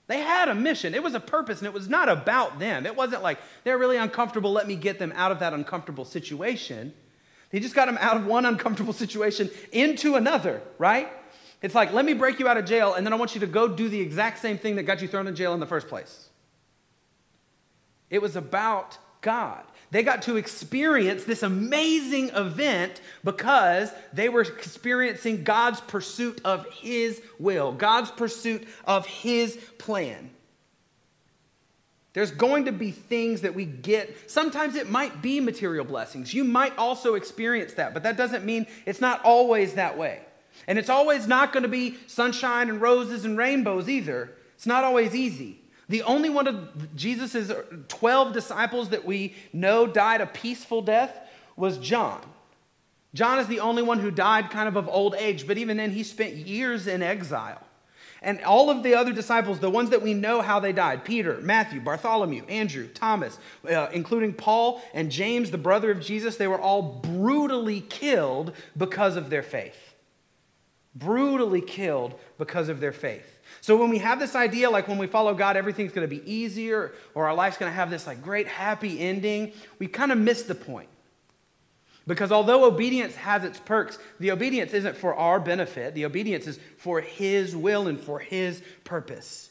They 0.08 0.18
had 0.18 0.48
a 0.48 0.56
mission. 0.56 0.92
It 0.92 1.04
was 1.04 1.14
a 1.14 1.20
purpose, 1.20 1.60
and 1.60 1.68
it 1.68 1.72
was 1.72 1.88
not 1.88 2.08
about 2.08 2.58
them. 2.58 2.84
It 2.84 2.96
wasn't 2.96 3.22
like 3.22 3.38
they're 3.62 3.78
really 3.78 3.96
uncomfortable. 3.96 4.50
Let 4.50 4.66
me 4.66 4.74
get 4.74 4.98
them 4.98 5.12
out 5.14 5.30
of 5.30 5.38
that 5.38 5.54
uncomfortable 5.54 6.04
situation. 6.04 6.92
He 7.52 7.60
just 7.60 7.76
got 7.76 7.86
them 7.86 7.98
out 8.00 8.16
of 8.16 8.26
one 8.26 8.44
uncomfortable 8.44 8.92
situation 8.92 9.50
into 9.70 10.16
another, 10.16 10.60
right? 10.78 11.08
It's 11.62 11.74
like, 11.74 11.92
let 11.92 12.04
me 12.04 12.14
break 12.14 12.38
you 12.38 12.48
out 12.48 12.56
of 12.56 12.64
jail, 12.64 12.94
and 12.94 13.06
then 13.06 13.12
I 13.12 13.16
want 13.16 13.34
you 13.34 13.40
to 13.40 13.46
go 13.46 13.68
do 13.68 13.88
the 13.88 14.00
exact 14.00 14.38
same 14.38 14.56
thing 14.56 14.76
that 14.76 14.84
got 14.84 15.02
you 15.02 15.08
thrown 15.08 15.26
in 15.26 15.34
jail 15.34 15.52
in 15.52 15.60
the 15.60 15.66
first 15.66 15.88
place. 15.88 16.28
It 18.08 18.22
was 18.22 18.34
about 18.34 18.98
God. 19.20 19.62
They 19.90 20.02
got 20.02 20.22
to 20.22 20.36
experience 20.36 21.24
this 21.24 21.42
amazing 21.42 22.30
event 22.30 23.00
because 23.24 23.92
they 24.12 24.28
were 24.28 24.42
experiencing 24.42 25.44
God's 25.44 25.80
pursuit 25.80 26.40
of 26.44 26.66
His 26.70 27.20
will, 27.38 27.72
God's 27.72 28.10
pursuit 28.10 28.66
of 28.84 29.06
His 29.06 29.56
plan. 29.78 30.30
There's 32.12 32.30
going 32.30 32.64
to 32.64 32.72
be 32.72 32.90
things 32.90 33.42
that 33.42 33.54
we 33.54 33.64
get. 33.64 34.30
Sometimes 34.30 34.74
it 34.74 34.90
might 34.90 35.22
be 35.22 35.40
material 35.40 35.84
blessings. 35.84 36.34
You 36.34 36.42
might 36.42 36.76
also 36.76 37.14
experience 37.14 37.74
that, 37.74 37.94
but 37.94 38.02
that 38.02 38.16
doesn't 38.16 38.44
mean 38.44 38.66
it's 38.86 39.00
not 39.00 39.22
always 39.24 39.74
that 39.74 39.96
way. 39.96 40.22
And 40.66 40.78
it's 40.78 40.88
always 40.88 41.26
not 41.26 41.52
going 41.52 41.62
to 41.62 41.68
be 41.68 41.96
sunshine 42.06 42.68
and 42.68 42.80
roses 42.80 43.24
and 43.24 43.36
rainbows 43.36 43.88
either. 43.88 44.32
It's 44.54 44.66
not 44.66 44.84
always 44.84 45.14
easy. 45.14 45.60
The 45.88 46.02
only 46.02 46.30
one 46.30 46.46
of 46.46 46.94
Jesus' 46.94 47.50
12 47.88 48.32
disciples 48.32 48.90
that 48.90 49.04
we 49.04 49.34
know 49.52 49.86
died 49.86 50.20
a 50.20 50.26
peaceful 50.26 50.82
death 50.82 51.18
was 51.56 51.78
John. 51.78 52.20
John 53.12 53.40
is 53.40 53.48
the 53.48 53.60
only 53.60 53.82
one 53.82 53.98
who 53.98 54.12
died 54.12 54.50
kind 54.50 54.68
of 54.68 54.76
of 54.76 54.88
old 54.88 55.16
age, 55.16 55.48
but 55.48 55.58
even 55.58 55.76
then, 55.76 55.90
he 55.90 56.04
spent 56.04 56.34
years 56.34 56.86
in 56.86 57.02
exile. 57.02 57.60
And 58.22 58.40
all 58.42 58.70
of 58.70 58.82
the 58.82 58.94
other 58.94 59.12
disciples, 59.12 59.58
the 59.58 59.70
ones 59.70 59.90
that 59.90 60.02
we 60.02 60.14
know 60.14 60.42
how 60.42 60.60
they 60.60 60.72
died 60.72 61.04
Peter, 61.04 61.38
Matthew, 61.40 61.80
Bartholomew, 61.80 62.44
Andrew, 62.46 62.86
Thomas, 62.86 63.38
uh, 63.68 63.88
including 63.92 64.34
Paul 64.34 64.82
and 64.94 65.10
James, 65.10 65.50
the 65.50 65.58
brother 65.58 65.90
of 65.90 66.00
Jesus, 66.00 66.36
they 66.36 66.46
were 66.46 66.60
all 66.60 66.82
brutally 66.82 67.80
killed 67.80 68.52
because 68.76 69.16
of 69.16 69.30
their 69.30 69.42
faith 69.42 69.89
brutally 70.94 71.60
killed 71.60 72.18
because 72.38 72.68
of 72.68 72.80
their 72.80 72.92
faith. 72.92 73.40
So 73.60 73.76
when 73.76 73.90
we 73.90 73.98
have 73.98 74.18
this 74.18 74.34
idea, 74.34 74.70
like 74.70 74.88
when 74.88 74.98
we 74.98 75.06
follow 75.06 75.34
God, 75.34 75.56
everything's 75.56 75.92
going 75.92 76.08
to 76.08 76.14
be 76.14 76.30
easier 76.30 76.92
or 77.14 77.26
our 77.26 77.34
life's 77.34 77.58
going 77.58 77.70
to 77.70 77.76
have 77.76 77.90
this 77.90 78.06
like 78.06 78.22
great 78.22 78.48
happy 78.48 78.98
ending, 78.98 79.52
we 79.78 79.86
kind 79.86 80.12
of 80.12 80.18
miss 80.18 80.42
the 80.42 80.54
point. 80.54 80.88
Because 82.06 82.32
although 82.32 82.64
obedience 82.64 83.14
has 83.16 83.44
its 83.44 83.60
perks, 83.60 83.98
the 84.18 84.32
obedience 84.32 84.72
isn't 84.72 84.96
for 84.96 85.14
our 85.14 85.38
benefit. 85.38 85.94
The 85.94 86.06
obedience 86.06 86.46
is 86.46 86.58
for 86.76 87.00
His 87.00 87.54
will 87.54 87.86
and 87.86 88.00
for 88.00 88.18
His 88.18 88.62
purpose. 88.84 89.50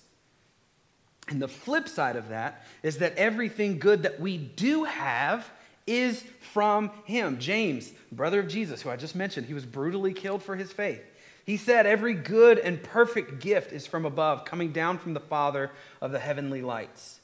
And 1.30 1.42
the 1.42 1.48
flip 1.48 1.88
side 1.88 2.16
of 2.16 2.30
that 2.30 2.66
is 2.82 2.98
that 2.98 3.16
everything 3.16 3.78
good 3.78 4.04
that 4.04 4.20
we 4.20 4.38
do 4.38 4.84
have 4.84 5.50
is 5.86 6.24
from 6.54 6.92
Him. 7.06 7.40
James, 7.40 7.92
brother 8.12 8.40
of 8.40 8.48
Jesus, 8.48 8.82
who 8.82 8.90
I 8.90 8.96
just 8.96 9.16
mentioned, 9.16 9.46
he 9.46 9.54
was 9.54 9.66
brutally 9.66 10.14
killed 10.14 10.42
for 10.42 10.56
his 10.56 10.72
faith. 10.72 11.04
He 11.50 11.58
said, 11.58 11.88
Every 11.88 12.14
good 12.14 12.60
and 12.60 12.84
perfect 12.84 13.40
gift 13.40 13.74
is 13.74 13.88
from 13.88 14.06
above, 14.06 14.46
coming 14.46 14.72
down 14.72 15.00
from 15.00 15.16
the 15.16 15.20
Father 15.20 15.72
of 16.00 16.12
the 16.12 16.20
heavenly 16.20 16.62
lights. 16.62 17.22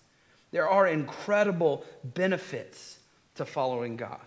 There 0.50 0.67
are 0.67 0.88
incredible 0.88 1.86
benefits 2.03 2.98
to 3.36 3.46
following 3.46 3.98
God. 3.98 4.22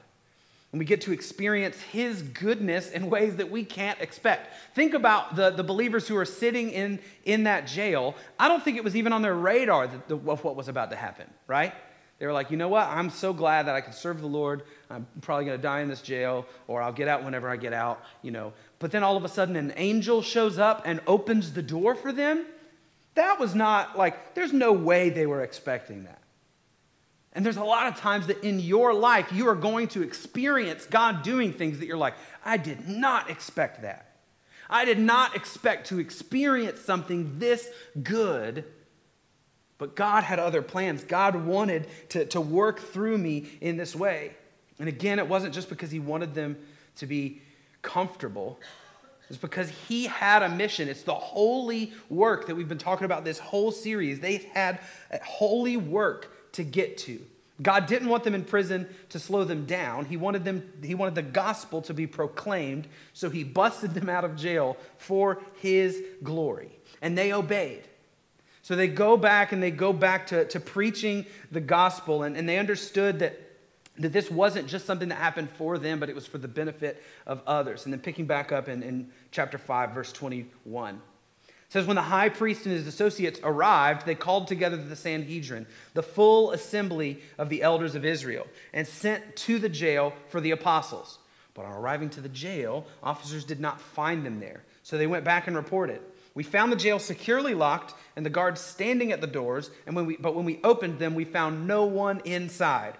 And 0.71 0.79
we 0.79 0.85
get 0.85 1.01
to 1.01 1.13
experience 1.13 1.81
his 1.81 2.23
goodness 2.23 2.93
in 2.93 3.11
ways 3.11 3.35
that 3.39 3.51
we 3.51 3.65
can't 3.65 4.01
expect. 4.01 4.55
Think 4.73 4.95
about 4.95 5.35
the, 5.35 5.51
the 5.51 5.65
believers 5.65 6.07
who 6.07 6.17
are 6.17 6.25
sitting 6.25 6.71
in, 6.71 7.01
in 7.25 7.43
that 7.43 7.67
jail. 7.67 8.15
I 8.39 8.47
don't 8.47 8.63
think 8.63 8.77
it 8.77 8.85
was 8.85 8.95
even 8.95 9.13
on 9.13 9.23
their 9.23 9.35
radar 9.35 9.89
that 9.89 10.07
the, 10.07 10.15
of 10.31 10.45
what 10.45 10.55
was 10.55 10.69
about 10.69 10.91
to 10.91 10.97
happen, 10.97 11.27
right? 11.49 11.75
They 12.19 12.27
were 12.27 12.33
like, 12.33 12.51
you 12.51 12.57
know 12.57 12.69
what? 12.69 12.87
I'm 12.89 13.11
so 13.11 13.33
glad 13.33 13.67
that 13.67 13.77
I 13.77 13.81
can 13.81 13.93
serve 13.93 14.21
the 14.21 14.27
Lord. 14.27 14.63
I'm 14.91 15.07
probably 15.21 15.45
going 15.45 15.57
to 15.59 15.63
die 15.63 15.81
in 15.81 15.89
this 15.89 16.03
jail, 16.03 16.47
or 16.67 16.83
I'll 16.83 16.93
get 16.93 17.07
out 17.07 17.25
whenever 17.25 17.49
I 17.49 17.57
get 17.57 17.73
out, 17.73 18.03
you 18.23 18.33
know. 18.33 18.53
But 18.79 18.93
then 18.93 19.03
all 19.03 19.17
of 19.17 19.25
a 19.25 19.29
sudden, 19.29 19.57
an 19.57 19.73
angel 19.77 20.23
shows 20.23 20.59
up 20.59 20.83
and 20.85 21.01
opens 21.07 21.53
the 21.53 21.63
door 21.63 21.95
for 21.95 22.13
them. 22.13 22.47
That 23.15 23.41
was 23.41 23.55
not 23.55 23.99
like, 23.99 24.35
there's 24.35 24.53
no 24.53 24.73
way 24.73 25.11
they 25.11 25.27
were 25.27 25.43
expecting 25.43 26.05
that. 26.05 26.23
And 27.33 27.45
there's 27.45 27.57
a 27.57 27.65
lot 27.65 27.87
of 27.87 27.97
times 27.97 28.29
that 28.29 28.43
in 28.43 28.61
your 28.61 28.95
life, 28.95 29.33
you 29.33 29.49
are 29.49 29.55
going 29.55 29.89
to 29.89 30.03
experience 30.03 30.87
God 30.87 31.23
doing 31.23 31.53
things 31.53 31.79
that 31.79 31.87
you're 31.87 31.97
like, 31.97 32.15
I 32.45 32.57
did 32.57 32.89
not 32.89 33.31
expect 33.31 33.83
that. 33.83 34.17
I 34.71 34.85
did 34.85 34.99
not 34.99 35.35
expect 35.35 35.89
to 35.89 35.99
experience 35.99 36.81
something 36.81 37.39
this 37.39 37.69
good. 38.03 38.65
But 39.79 39.95
God 39.95 40.25
had 40.25 40.39
other 40.39 40.63
plans. 40.63 41.05
God 41.05 41.47
wanted 41.47 41.87
to, 42.11 42.25
to 42.27 42.41
work 42.41 42.81
through 42.81 43.19
me 43.19 43.47
in 43.61 43.77
this 43.77 43.95
way. 43.95 44.33
And 44.79 44.89
again, 44.89 45.19
it 45.19 45.29
wasn't 45.29 45.55
just 45.55 45.69
because 45.69 45.91
He 45.91 46.01
wanted 46.01 46.35
them 46.35 46.57
to 46.97 47.07
be 47.07 47.41
comfortable, 47.83 48.59
is 49.29 49.37
because 49.37 49.69
He 49.69 50.07
had 50.07 50.43
a 50.43 50.49
mission. 50.49 50.89
It's 50.89 51.03
the 51.03 51.15
holy 51.15 51.93
work 52.09 52.47
that 52.47 52.55
we've 52.55 52.69
been 52.69 52.79
talking 52.79 53.05
about 53.05 53.25
this 53.25 53.39
whole 53.39 53.73
series. 53.73 54.21
They 54.21 54.49
had 54.55 54.81
a 55.11 55.23
holy 55.23 55.77
work 55.77 56.53
to 56.53 56.65
get 56.65 56.99
to. 56.99 57.21
God 57.61 57.87
didn't 57.87 58.09
want 58.09 58.23
them 58.23 58.35
in 58.35 58.45
prison 58.45 58.89
to 59.09 59.19
slow 59.19 59.43
them 59.45 59.67
down. 59.67 60.05
He 60.05 60.17
wanted 60.17 60.45
them 60.45 60.73
he 60.83 60.95
wanted 60.95 61.17
the 61.17 61.23
gospel 61.23 61.83
to 61.83 61.95
be 61.95 62.07
proclaimed, 62.07 62.87
so 63.13 63.31
he 63.31 63.43
busted 63.43 63.95
them 63.95 64.09
out 64.09 64.25
of 64.25 64.37
jail 64.37 64.77
for 64.97 65.43
his 65.61 66.01
glory. 66.23 66.71
And 67.03 67.19
they 67.19 67.33
obeyed. 67.33 67.83
So 68.63 68.77
they 68.77 68.87
go 68.87 69.17
back 69.17 69.53
and 69.53 69.63
they 69.63 69.71
go 69.71 69.93
back 69.93 70.27
to, 70.29 70.45
to 70.47 70.61
preaching 70.61 71.27
the 71.51 71.61
gospel, 71.61 72.23
and, 72.23 72.37
and 72.37 72.49
they 72.49 72.59
understood 72.59 73.21
that, 73.21 73.48
that 73.99 74.13
this 74.13 74.31
wasn't 74.31 74.69
just 74.69 74.87
something 74.87 75.09
that 75.09 75.17
happened 75.17 75.51
for 75.51 75.79
them, 75.79 76.01
but 76.01 76.09
it 76.09 76.15
was 76.15 76.27
for 76.27 76.39
the 76.39 76.49
benefit 76.49 77.03
of 77.27 77.43
others. 77.47 77.85
And 77.85 77.93
then 77.93 78.01
picking 78.01 78.27
back 78.27 78.53
up 78.53 78.69
in, 78.69 78.83
in 78.83 79.11
chapter 79.31 79.59
5, 79.59 79.91
verse 79.91 80.13
21 80.13 81.01
says, 81.69 81.87
When 81.87 81.97
the 81.97 82.03
high 82.03 82.29
priest 82.29 82.65
and 82.67 82.75
his 82.75 82.87
associates 82.87 83.41
arrived, 83.43 84.07
they 84.07 84.15
called 84.15 84.49
together 84.49 84.77
the 84.77 84.97
Sanhedrin, 84.97 85.67
the 85.95 86.03
full 86.03 86.53
assembly 86.53 87.21
of 87.37 87.49
the 87.49 87.63
elders 87.63 87.95
of 87.95 88.05
Israel, 88.05 88.47
and 88.73 88.87
sent 88.87 89.37
to 89.37 89.59
the 89.59 89.69
jail 89.69 90.13
for 90.29 90.41
the 90.41 90.51
apostles. 90.53 91.19
But 91.55 91.67
on 91.67 91.73
arriving 91.73 92.11
to 92.11 92.21
the 92.21 92.29
jail, 92.29 92.87
officers 93.03 93.45
did 93.45 93.61
not 93.61 93.81
find 93.81 94.25
them 94.25 94.41
there. 94.41 94.63
So 94.83 94.97
they 94.97 95.07
went 95.07 95.25
back 95.25 95.47
and 95.47 95.57
reported. 95.57 96.01
We 96.35 96.45
found 96.45 96.71
the 96.71 96.77
jail 96.77 96.99
securely 96.99 97.53
locked 97.53 97.95
and 98.15 98.25
the 98.25 98.31
guards 98.31 98.61
standing 98.61 99.11
at 99.13 99.21
the 99.21 99.27
doors, 99.27 99.71
and 99.87 99.97
when 99.97 100.07
we, 100.07 100.17
but 100.17 100.37
when 100.37 100.45
we 100.45 100.61
opened 100.63 100.99
them, 100.99 101.15
we 101.15 101.25
found 101.25 101.67
no 101.67 101.85
one 101.85 102.21
inside. 102.25 102.95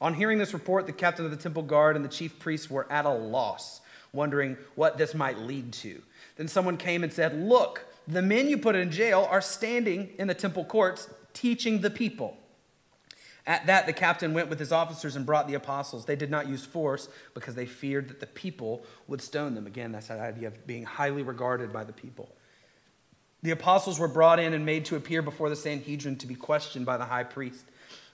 On 0.00 0.14
hearing 0.14 0.38
this 0.38 0.54
report, 0.54 0.86
the 0.86 0.92
captain 0.92 1.24
of 1.24 1.30
the 1.30 1.36
temple 1.36 1.62
guard 1.62 1.96
and 1.96 2.04
the 2.04 2.08
chief 2.08 2.38
priests 2.38 2.70
were 2.70 2.90
at 2.90 3.04
a 3.04 3.10
loss, 3.10 3.80
wondering 4.12 4.56
what 4.74 4.96
this 4.96 5.14
might 5.14 5.38
lead 5.38 5.72
to. 5.74 6.00
Then 6.36 6.48
someone 6.48 6.76
came 6.76 7.04
and 7.04 7.12
said, 7.12 7.38
Look, 7.38 7.84
the 8.08 8.22
men 8.22 8.48
you 8.48 8.56
put 8.56 8.76
in 8.76 8.90
jail 8.90 9.28
are 9.30 9.42
standing 9.42 10.10
in 10.18 10.26
the 10.26 10.34
temple 10.34 10.64
courts 10.64 11.08
teaching 11.34 11.80
the 11.80 11.90
people. 11.90 12.36
At 13.46 13.66
that, 13.66 13.86
the 13.86 13.92
captain 13.92 14.34
went 14.34 14.48
with 14.48 14.58
his 14.58 14.72
officers 14.72 15.16
and 15.16 15.26
brought 15.26 15.48
the 15.48 15.54
apostles. 15.54 16.04
They 16.04 16.16
did 16.16 16.30
not 16.30 16.48
use 16.48 16.64
force 16.64 17.08
because 17.34 17.54
they 17.54 17.66
feared 17.66 18.08
that 18.08 18.20
the 18.20 18.26
people 18.26 18.84
would 19.08 19.20
stone 19.20 19.54
them. 19.54 19.66
Again, 19.66 19.92
that's 19.92 20.08
that 20.08 20.20
idea 20.20 20.48
of 20.48 20.66
being 20.66 20.84
highly 20.84 21.22
regarded 21.22 21.72
by 21.72 21.84
the 21.84 21.92
people. 21.92 22.34
The 23.42 23.50
apostles 23.52 23.98
were 23.98 24.08
brought 24.08 24.38
in 24.38 24.52
and 24.52 24.66
made 24.66 24.84
to 24.86 24.96
appear 24.96 25.22
before 25.22 25.48
the 25.48 25.56
Sanhedrin 25.56 26.16
to 26.16 26.26
be 26.26 26.34
questioned 26.34 26.84
by 26.84 26.98
the 26.98 27.06
high 27.06 27.24
priest. 27.24 27.64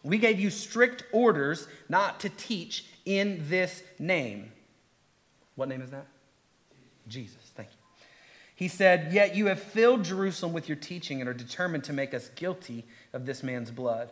We 0.06 0.18
gave 0.18 0.38
you 0.38 0.50
strict 0.50 1.02
orders 1.12 1.66
not 1.88 2.20
to 2.20 2.28
teach 2.28 2.84
in 3.04 3.44
this 3.48 3.82
name. 3.98 4.52
What 5.56 5.68
name 5.68 5.82
is 5.82 5.90
that? 5.90 6.06
Jesus. 7.08 7.36
Thank 7.56 7.70
you. 7.70 8.06
He 8.54 8.68
said, 8.68 9.12
Yet 9.12 9.34
you 9.34 9.46
have 9.46 9.60
filled 9.60 10.04
Jerusalem 10.04 10.52
with 10.52 10.68
your 10.68 10.76
teaching 10.76 11.20
and 11.20 11.28
are 11.28 11.34
determined 11.34 11.84
to 11.84 11.92
make 11.92 12.14
us 12.14 12.30
guilty 12.36 12.84
of 13.12 13.26
this 13.26 13.42
man's 13.42 13.72
blood. 13.72 14.10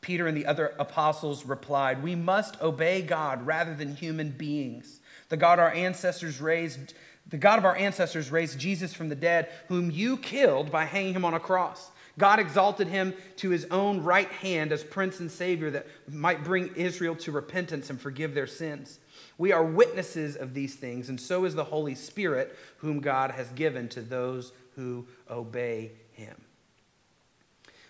Peter 0.00 0.26
and 0.26 0.36
the 0.36 0.46
other 0.46 0.74
apostles 0.78 1.44
replied, 1.44 2.02
We 2.02 2.14
must 2.14 2.60
obey 2.62 3.02
God 3.02 3.44
rather 3.44 3.74
than 3.74 3.96
human 3.96 4.30
beings. 4.30 5.00
The 5.30 5.36
God 5.36 5.58
our 5.58 5.72
ancestors 5.72 6.40
raised, 6.40 6.94
the 7.26 7.38
God 7.38 7.58
of 7.58 7.64
our 7.64 7.76
ancestors 7.76 8.30
raised 8.30 8.58
Jesus 8.58 8.94
from 8.94 9.08
the 9.08 9.16
dead, 9.16 9.48
whom 9.68 9.90
you 9.90 10.16
killed 10.16 10.70
by 10.70 10.84
hanging 10.84 11.14
him 11.14 11.24
on 11.24 11.34
a 11.34 11.40
cross. 11.40 11.90
God 12.18 12.38
exalted 12.38 12.86
him 12.86 13.14
to 13.36 13.50
his 13.50 13.66
own 13.70 14.02
right 14.02 14.30
hand 14.30 14.72
as 14.72 14.84
prince 14.84 15.20
and 15.20 15.30
savior 15.30 15.70
that 15.70 15.86
might 16.08 16.44
bring 16.44 16.74
Israel 16.76 17.16
to 17.16 17.32
repentance 17.32 17.90
and 17.90 18.00
forgive 18.00 18.34
their 18.34 18.46
sins. 18.46 19.00
We 19.36 19.52
are 19.52 19.64
witnesses 19.64 20.36
of 20.36 20.54
these 20.54 20.76
things, 20.76 21.08
and 21.08 21.20
so 21.20 21.44
is 21.44 21.54
the 21.54 21.64
Holy 21.64 21.94
Spirit, 21.96 22.56
whom 22.78 23.00
God 23.00 23.32
has 23.32 23.48
given 23.50 23.88
to 23.90 24.00
those 24.00 24.52
who 24.76 25.06
obey 25.28 25.92
him. 26.12 26.40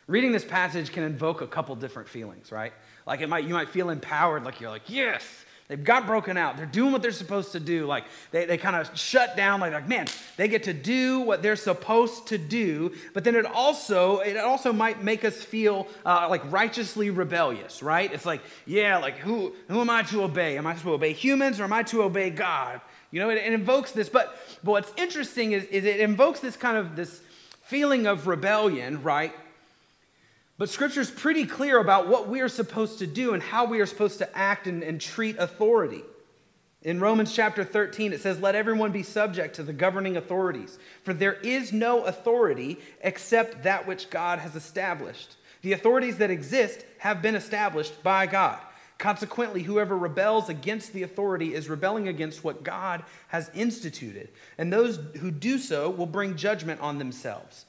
Reading 0.06 0.32
this 0.32 0.44
passage 0.44 0.92
can 0.92 1.02
invoke 1.02 1.40
a 1.40 1.46
couple 1.46 1.74
different 1.76 2.08
feelings, 2.08 2.52
right? 2.52 2.72
Like 3.06 3.20
it 3.20 3.28
might, 3.28 3.44
you 3.44 3.54
might 3.54 3.70
feel 3.70 3.90
empowered, 3.90 4.44
like 4.44 4.60
you're 4.60 4.70
like, 4.70 4.88
yes, 4.88 5.43
They've 5.66 5.82
got 5.82 6.06
broken 6.06 6.36
out. 6.36 6.58
They're 6.58 6.66
doing 6.66 6.92
what 6.92 7.00
they're 7.00 7.10
supposed 7.10 7.52
to 7.52 7.60
do. 7.60 7.86
Like 7.86 8.04
they, 8.32 8.44
they 8.44 8.58
kind 8.58 8.76
of 8.76 8.98
shut 8.98 9.34
down, 9.34 9.60
like, 9.60 9.72
like, 9.72 9.88
man, 9.88 10.06
they 10.36 10.46
get 10.46 10.64
to 10.64 10.74
do 10.74 11.20
what 11.20 11.42
they're 11.42 11.56
supposed 11.56 12.26
to 12.28 12.38
do. 12.38 12.92
But 13.14 13.24
then 13.24 13.34
it 13.34 13.46
also, 13.46 14.18
it 14.18 14.36
also 14.36 14.74
might 14.74 15.02
make 15.02 15.24
us 15.24 15.42
feel 15.42 15.86
uh, 16.04 16.26
like 16.28 16.42
righteously 16.52 17.08
rebellious, 17.08 17.82
right? 17.82 18.12
It's 18.12 18.26
like, 18.26 18.42
yeah, 18.66 18.98
like 18.98 19.16
who, 19.16 19.54
who 19.68 19.80
am 19.80 19.88
I 19.88 20.02
to 20.02 20.24
obey? 20.24 20.58
Am 20.58 20.66
I 20.66 20.72
supposed 20.72 20.84
to 20.84 20.92
obey 20.94 21.14
humans 21.14 21.60
or 21.60 21.64
am 21.64 21.72
I 21.72 21.82
to 21.84 22.02
obey 22.02 22.28
God? 22.28 22.82
You 23.10 23.20
know, 23.20 23.30
it, 23.30 23.38
it 23.38 23.52
invokes 23.52 23.92
this. 23.92 24.10
But, 24.10 24.36
but 24.62 24.72
what's 24.72 24.92
interesting 24.98 25.52
is, 25.52 25.64
is 25.64 25.86
it 25.86 26.00
invokes 26.00 26.40
this 26.40 26.56
kind 26.56 26.76
of 26.76 26.94
this 26.94 27.22
feeling 27.62 28.06
of 28.06 28.26
rebellion, 28.26 29.02
right? 29.02 29.32
But 30.56 30.68
scripture 30.68 31.00
is 31.00 31.10
pretty 31.10 31.46
clear 31.46 31.80
about 31.80 32.08
what 32.08 32.28
we 32.28 32.40
are 32.40 32.48
supposed 32.48 33.00
to 33.00 33.06
do 33.06 33.34
and 33.34 33.42
how 33.42 33.64
we 33.64 33.80
are 33.80 33.86
supposed 33.86 34.18
to 34.18 34.38
act 34.38 34.66
and, 34.66 34.82
and 34.82 35.00
treat 35.00 35.36
authority. 35.38 36.02
In 36.82 37.00
Romans 37.00 37.34
chapter 37.34 37.64
13, 37.64 38.12
it 38.12 38.20
says, 38.20 38.38
Let 38.40 38.54
everyone 38.54 38.92
be 38.92 39.02
subject 39.02 39.56
to 39.56 39.62
the 39.62 39.72
governing 39.72 40.16
authorities, 40.16 40.78
for 41.02 41.14
there 41.14 41.34
is 41.34 41.72
no 41.72 42.04
authority 42.04 42.78
except 43.00 43.62
that 43.62 43.86
which 43.86 44.10
God 44.10 44.38
has 44.38 44.54
established. 44.54 45.36
The 45.62 45.72
authorities 45.72 46.18
that 46.18 46.30
exist 46.30 46.84
have 46.98 47.22
been 47.22 47.34
established 47.34 48.02
by 48.02 48.26
God. 48.26 48.60
Consequently, 48.98 49.62
whoever 49.62 49.96
rebels 49.96 50.50
against 50.50 50.92
the 50.92 51.02
authority 51.02 51.54
is 51.54 51.70
rebelling 51.70 52.06
against 52.06 52.44
what 52.44 52.62
God 52.62 53.02
has 53.28 53.50
instituted, 53.54 54.28
and 54.58 54.72
those 54.72 55.00
who 55.18 55.30
do 55.30 55.58
so 55.58 55.90
will 55.90 56.06
bring 56.06 56.36
judgment 56.36 56.80
on 56.80 56.98
themselves. 56.98 57.64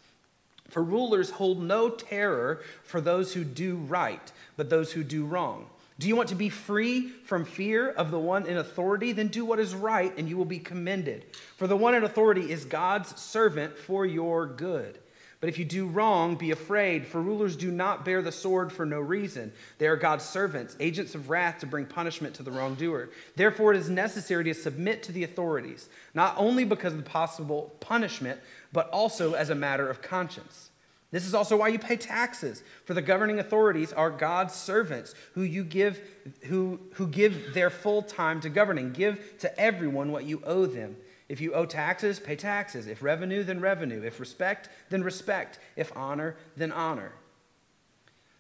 For 0.70 0.84
rulers 0.84 1.30
hold 1.30 1.62
no 1.62 1.90
terror 1.90 2.62
for 2.84 3.00
those 3.00 3.34
who 3.34 3.44
do 3.44 3.76
right, 3.76 4.32
but 4.58 4.70
those 4.70 4.92
who 4.92 5.04
do 5.04 5.26
wrong. 5.26 5.68
Do 5.98 6.10
you 6.10 6.16
want 6.16 6.30
to 6.30 6.36
be 6.36 6.50
free 6.50 7.08
from 7.08 7.46
fear 7.46 7.90
of 7.90 8.12
the 8.12 8.20
one 8.20 8.48
in 8.48 8.58
authority? 8.58 9.14
Then 9.14 9.30
do 9.30 9.46
what 9.46 9.60
is 9.60 9.74
right, 9.74 10.14
and 10.18 10.28
you 10.28 10.36
will 10.36 10.44
be 10.44 10.60
commended. 10.60 11.26
For 11.56 11.68
the 11.68 11.78
one 11.78 11.96
in 11.96 12.04
authority 12.04 12.52
is 12.52 12.66
God's 12.66 13.20
servant 13.20 13.78
for 13.78 14.06
your 14.06 14.46
good. 14.46 15.00
But 15.40 15.50
if 15.50 15.60
you 15.60 15.66
do 15.66 15.86
wrong, 15.86 16.36
be 16.36 16.52
afraid, 16.52 17.06
for 17.06 17.22
rulers 17.22 17.56
do 17.56 17.70
not 17.70 18.04
bear 18.04 18.22
the 18.22 18.32
sword 18.32 18.74
for 18.74 18.86
no 18.86 19.00
reason. 19.00 19.54
They 19.78 19.88
are 19.88 19.96
God's 19.96 20.26
servants, 20.26 20.76
agents 20.80 21.14
of 21.14 21.30
wrath 21.30 21.60
to 21.60 21.68
bring 21.68 21.86
punishment 21.86 22.36
to 22.36 22.44
the 22.44 22.52
wrongdoer. 22.52 23.10
Therefore, 23.36 23.74
it 23.74 23.78
is 23.78 23.90
necessary 23.90 24.44
to 24.46 24.54
submit 24.54 25.04
to 25.04 25.12
the 25.12 25.24
authorities, 25.24 25.88
not 26.14 26.34
only 26.38 26.66
because 26.66 26.94
of 26.94 27.04
the 27.04 27.10
possible 27.10 27.76
punishment, 27.80 28.40
but 28.76 28.90
also 28.90 29.36
as 29.36 29.50
a 29.50 29.56
matter 29.56 29.90
of 29.90 30.02
conscience. 30.02 30.70
This 31.10 31.26
is 31.26 31.34
also 31.34 31.56
why 31.56 31.70
you 31.70 31.80
pay 31.80 31.96
taxes, 31.96 32.62
for 32.84 32.94
the 32.94 33.02
governing 33.02 33.40
authorities 33.40 33.94
are 33.94 34.10
God's 34.10 34.54
servants 34.54 35.16
who 35.34 35.44
you 35.44 35.64
give 35.64 36.02
who, 36.48 36.82
who 36.96 37.08
give 37.08 37.54
their 37.54 37.70
full 37.70 38.02
time 38.02 38.42
to 38.42 38.50
governing. 38.50 38.92
Give 38.92 39.38
to 39.40 39.60
everyone 39.60 40.12
what 40.12 40.26
you 40.26 40.42
owe 40.44 40.66
them. 40.66 40.98
If 41.30 41.40
you 41.40 41.54
owe 41.54 41.66
taxes, 41.66 42.20
pay 42.20 42.36
taxes. 42.36 42.86
If 42.86 43.02
revenue, 43.02 43.44
then 43.44 43.62
revenue. 43.62 44.04
If 44.04 44.20
respect, 44.20 44.68
then 44.90 45.04
respect. 45.04 45.58
If 45.78 45.96
honor, 45.96 46.36
then 46.58 46.74
honor. 46.74 47.14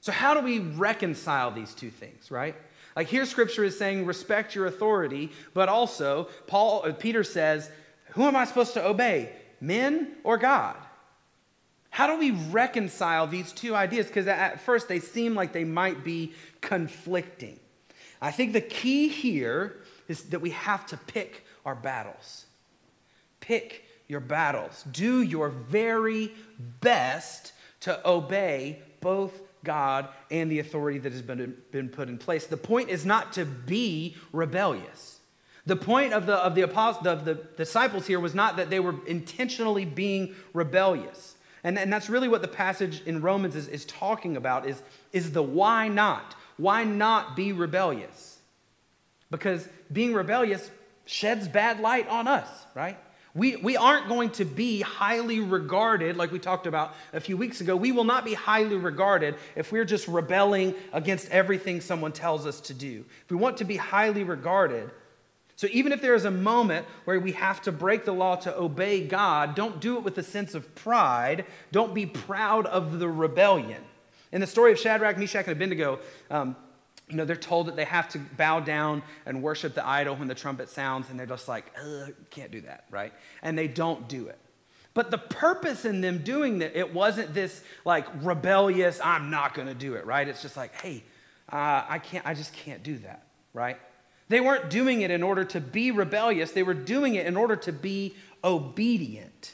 So 0.01 0.11
how 0.11 0.33
do 0.33 0.41
we 0.41 0.59
reconcile 0.59 1.51
these 1.51 1.73
two 1.73 1.91
things, 1.91 2.29
right? 2.29 2.57
Like 2.97 3.07
here 3.07 3.25
scripture 3.25 3.63
is 3.63 3.79
saying 3.79 4.05
respect 4.05 4.53
your 4.53 4.65
authority, 4.65 5.31
but 5.53 5.69
also 5.69 6.27
Paul 6.45 6.83
uh, 6.85 6.91
Peter 6.91 7.23
says, 7.23 7.71
who 8.15 8.23
am 8.23 8.35
I 8.35 8.43
supposed 8.43 8.73
to 8.73 8.85
obey? 8.85 9.31
Men 9.61 10.13
or 10.23 10.37
God? 10.37 10.75
How 11.89 12.07
do 12.07 12.17
we 12.17 12.31
reconcile 12.31 13.25
these 13.25 13.53
two 13.53 13.73
ideas? 13.73 14.07
Because 14.07 14.27
at 14.27 14.59
first 14.59 14.87
they 14.87 14.99
seem 14.99 15.33
like 15.33 15.53
they 15.53 15.63
might 15.63 16.03
be 16.03 16.33
conflicting. 16.59 17.59
I 18.21 18.31
think 18.31 18.53
the 18.53 18.61
key 18.61 19.07
here 19.07 19.77
is 20.07 20.23
that 20.23 20.41
we 20.41 20.49
have 20.49 20.85
to 20.87 20.97
pick 20.97 21.45
our 21.65 21.75
battles. 21.75 22.45
Pick 23.39 23.85
your 24.07 24.19
battles. 24.19 24.83
Do 24.91 25.21
your 25.21 25.49
very 25.49 26.31
best 26.81 27.53
to 27.81 28.07
obey 28.07 28.79
both 28.99 29.41
God 29.63 30.09
and 30.31 30.51
the 30.51 30.59
authority 30.59 30.99
that 30.99 31.11
has 31.11 31.21
been, 31.21 31.55
been 31.71 31.89
put 31.89 32.07
in 32.07 32.17
place. 32.17 32.45
The 32.45 32.57
point 32.57 32.89
is 32.89 33.05
not 33.05 33.33
to 33.33 33.45
be 33.45 34.15
rebellious. 34.31 35.14
The 35.65 35.75
point 35.75 36.13
of 36.13 36.25
the, 36.25 36.35
of, 36.35 36.53
the 36.53 36.61
apost- 36.61 37.05
of 37.05 37.25
the 37.25 37.33
disciples 37.33 38.05
here 38.05 38.19
was 38.19 38.35
not 38.35 38.57
that 38.57 38.69
they 38.69 38.79
were 38.79 38.95
intentionally 39.07 39.85
being 39.85 40.35
rebellious. 40.53 41.35
And, 41.63 41.79
and 41.79 41.91
that's 41.91 42.09
really 42.09 42.27
what 42.27 42.43
the 42.43 42.47
passage 42.47 43.01
in 43.07 43.21
Romans 43.21 43.55
is, 43.55 43.67
is 43.67 43.85
talking 43.85 44.37
about 44.37 44.67
is, 44.67 44.81
is 45.11 45.31
the 45.31 45.41
why 45.41 45.87
not. 45.87 46.35
Why 46.57 46.83
not 46.83 47.35
be 47.35 47.51
rebellious? 47.51 48.37
Because 49.31 49.67
being 49.91 50.13
rebellious 50.13 50.69
sheds 51.05 51.47
bad 51.47 51.79
light 51.79 52.07
on 52.07 52.27
us, 52.27 52.47
right? 52.75 52.97
We, 53.33 53.57
we 53.57 53.75
aren't 53.75 54.07
going 54.07 54.29
to 54.31 54.45
be 54.45 54.81
highly 54.81 55.41
regarded, 55.41 56.15
like 56.15 56.31
we 56.31 56.39
talked 56.39 56.67
about 56.67 56.95
a 57.11 57.19
few 57.19 57.35
weeks 57.35 57.59
ago. 57.59 57.75
We 57.75 57.91
will 57.91 58.05
not 58.05 58.23
be 58.23 58.33
highly 58.33 58.77
regarded 58.77 59.35
if 59.55 59.71
we're 59.71 59.83
just 59.83 60.07
rebelling 60.07 60.73
against 60.93 61.29
everything 61.31 61.81
someone 61.81 62.13
tells 62.13 62.45
us 62.45 62.61
to 62.61 62.73
do. 62.73 63.03
If 63.25 63.31
we 63.31 63.35
want 63.35 63.57
to 63.57 63.65
be 63.65 63.75
highly 63.75 64.23
regarded, 64.23 64.89
so 65.55 65.67
even 65.71 65.91
if 65.91 66.01
there 66.01 66.15
is 66.15 66.25
a 66.25 66.31
moment 66.31 66.85
where 67.05 67.19
we 67.19 67.31
have 67.33 67.61
to 67.61 67.71
break 67.71 68.03
the 68.03 68.11
law 68.11 68.35
to 68.37 68.55
obey 68.57 69.05
God, 69.05 69.55
don't 69.55 69.79
do 69.79 69.95
it 69.97 70.03
with 70.03 70.17
a 70.17 70.23
sense 70.23 70.53
of 70.53 70.75
pride. 70.75 71.45
Don't 71.71 71.93
be 71.93 72.05
proud 72.05 72.65
of 72.65 72.99
the 72.99 73.07
rebellion. 73.07 73.81
In 74.33 74.41
the 74.41 74.47
story 74.47 74.73
of 74.73 74.79
Shadrach, 74.79 75.17
Meshach, 75.17 75.47
and 75.47 75.55
Abednego, 75.55 75.99
um, 76.29 76.57
you 77.07 77.15
know, 77.15 77.23
they're 77.23 77.35
told 77.37 77.67
that 77.67 77.75
they 77.75 77.85
have 77.85 78.09
to 78.09 78.19
bow 78.19 78.59
down 78.59 79.01
and 79.25 79.41
worship 79.41 79.75
the 79.75 79.87
idol 79.87 80.15
when 80.15 80.27
the 80.27 80.35
trumpet 80.35 80.69
sounds, 80.69 81.09
and 81.09 81.17
they're 81.17 81.25
just 81.25 81.47
like, 81.47 81.71
can't 82.31 82.51
do 82.51 82.61
that, 82.61 82.85
right? 82.89 83.13
And 83.41 83.57
they 83.57 83.67
don't 83.67 84.09
do 84.09 84.27
it. 84.27 84.39
But 84.93 85.11
the 85.11 85.17
purpose 85.17 85.85
in 85.85 86.01
them 86.01 86.19
doing 86.19 86.59
that, 86.59 86.75
it 86.75 86.93
wasn't 86.93 87.33
this 87.33 87.61
like 87.85 88.07
rebellious, 88.23 88.99
I'm 89.03 89.29
not 89.29 89.53
going 89.53 89.67
to 89.67 89.73
do 89.73 89.93
it, 89.93 90.05
right? 90.05 90.27
It's 90.27 90.41
just 90.41 90.57
like, 90.57 90.73
hey, 90.81 91.03
uh, 91.51 91.83
I 91.87 91.99
can't, 91.99 92.25
I 92.25 92.33
just 92.33 92.53
can't 92.53 92.81
do 92.81 92.97
that, 92.99 93.27
right? 93.53 93.77
They 94.27 94.41
weren't 94.41 94.69
doing 94.69 95.01
it 95.01 95.11
in 95.11 95.23
order 95.23 95.43
to 95.45 95.61
be 95.61 95.91
rebellious, 95.91 96.51
they 96.51 96.63
were 96.63 96.73
doing 96.73 97.15
it 97.15 97.25
in 97.25 97.37
order 97.37 97.55
to 97.57 97.71
be 97.71 98.15
obedient. 98.43 99.53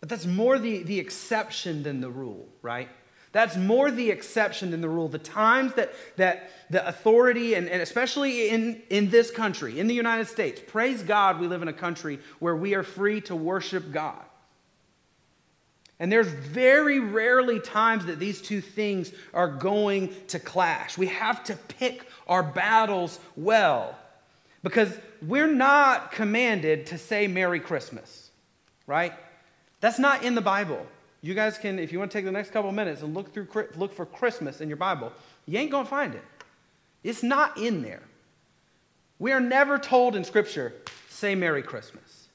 But 0.00 0.08
that's 0.08 0.26
more 0.26 0.58
the, 0.58 0.82
the 0.82 0.98
exception 0.98 1.82
than 1.82 2.00
the 2.00 2.10
rule, 2.10 2.48
right? 2.62 2.88
That's 3.32 3.56
more 3.56 3.90
the 3.90 4.10
exception 4.10 4.70
than 4.70 4.80
the 4.80 4.88
rule. 4.88 5.08
The 5.08 5.18
times 5.18 5.74
that, 5.74 5.92
that 6.16 6.50
the 6.70 6.86
authority, 6.86 7.54
and, 7.54 7.68
and 7.68 7.82
especially 7.82 8.48
in, 8.48 8.80
in 8.88 9.10
this 9.10 9.30
country, 9.30 9.78
in 9.78 9.88
the 9.88 9.94
United 9.94 10.28
States, 10.28 10.62
praise 10.66 11.02
God, 11.02 11.38
we 11.38 11.46
live 11.46 11.60
in 11.60 11.68
a 11.68 11.72
country 11.72 12.18
where 12.38 12.56
we 12.56 12.74
are 12.74 12.82
free 12.82 13.20
to 13.22 13.36
worship 13.36 13.92
God. 13.92 14.24
And 15.98 16.12
there's 16.12 16.28
very 16.28 17.00
rarely 17.00 17.58
times 17.58 18.04
that 18.06 18.18
these 18.18 18.42
two 18.42 18.60
things 18.60 19.12
are 19.32 19.48
going 19.48 20.14
to 20.28 20.38
clash. 20.38 20.98
We 20.98 21.06
have 21.06 21.42
to 21.44 21.56
pick 21.56 22.06
our 22.28 22.42
battles 22.42 23.18
well 23.34 23.96
because 24.62 24.92
we're 25.22 25.52
not 25.52 26.12
commanded 26.12 26.86
to 26.86 26.98
say 26.98 27.26
Merry 27.28 27.60
Christmas, 27.60 28.30
right? 28.86 29.12
That's 29.80 29.98
not 29.98 30.22
in 30.22 30.34
the 30.34 30.40
Bible. 30.42 30.84
You 31.22 31.34
guys 31.34 31.56
can, 31.56 31.78
if 31.78 31.92
you 31.92 31.98
want 31.98 32.10
to 32.10 32.18
take 32.18 32.24
the 32.24 32.32
next 32.32 32.50
couple 32.50 32.70
minutes 32.72 33.02
and 33.02 33.14
look 33.14 33.32
through, 33.32 33.48
look 33.76 33.94
for 33.94 34.04
Christmas 34.04 34.60
in 34.60 34.68
your 34.68 34.76
Bible, 34.76 35.12
you 35.46 35.58
ain't 35.58 35.70
gonna 35.70 35.88
find 35.88 36.14
it. 36.14 36.22
It's 37.02 37.22
not 37.22 37.56
in 37.56 37.82
there. 37.82 38.02
We 39.18 39.32
are 39.32 39.40
never 39.40 39.78
told 39.78 40.14
in 40.14 40.24
Scripture, 40.24 40.74
say 41.08 41.34
Merry 41.34 41.62
Christmas. 41.62 42.28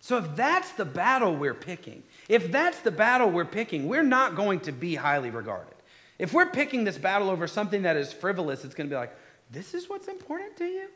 So 0.00 0.18
if 0.18 0.36
that's 0.36 0.72
the 0.72 0.84
battle 0.84 1.34
we're 1.34 1.54
picking, 1.54 2.02
if 2.28 2.50
that's 2.50 2.80
the 2.80 2.90
battle 2.90 3.30
we're 3.30 3.44
picking, 3.44 3.88
we're 3.88 4.02
not 4.02 4.36
going 4.36 4.60
to 4.60 4.72
be 4.72 4.94
highly 4.94 5.30
regarded. 5.30 5.74
If 6.18 6.32
we're 6.32 6.46
picking 6.46 6.84
this 6.84 6.96
battle 6.96 7.30
over 7.30 7.46
something 7.46 7.82
that 7.82 7.96
is 7.96 8.12
frivolous, 8.12 8.64
it's 8.64 8.74
going 8.74 8.88
to 8.88 8.94
be 8.94 8.98
like, 8.98 9.14
this 9.50 9.74
is 9.74 9.88
what's 9.88 10.08
important 10.08 10.56
to 10.58 10.64
you? 10.64 10.88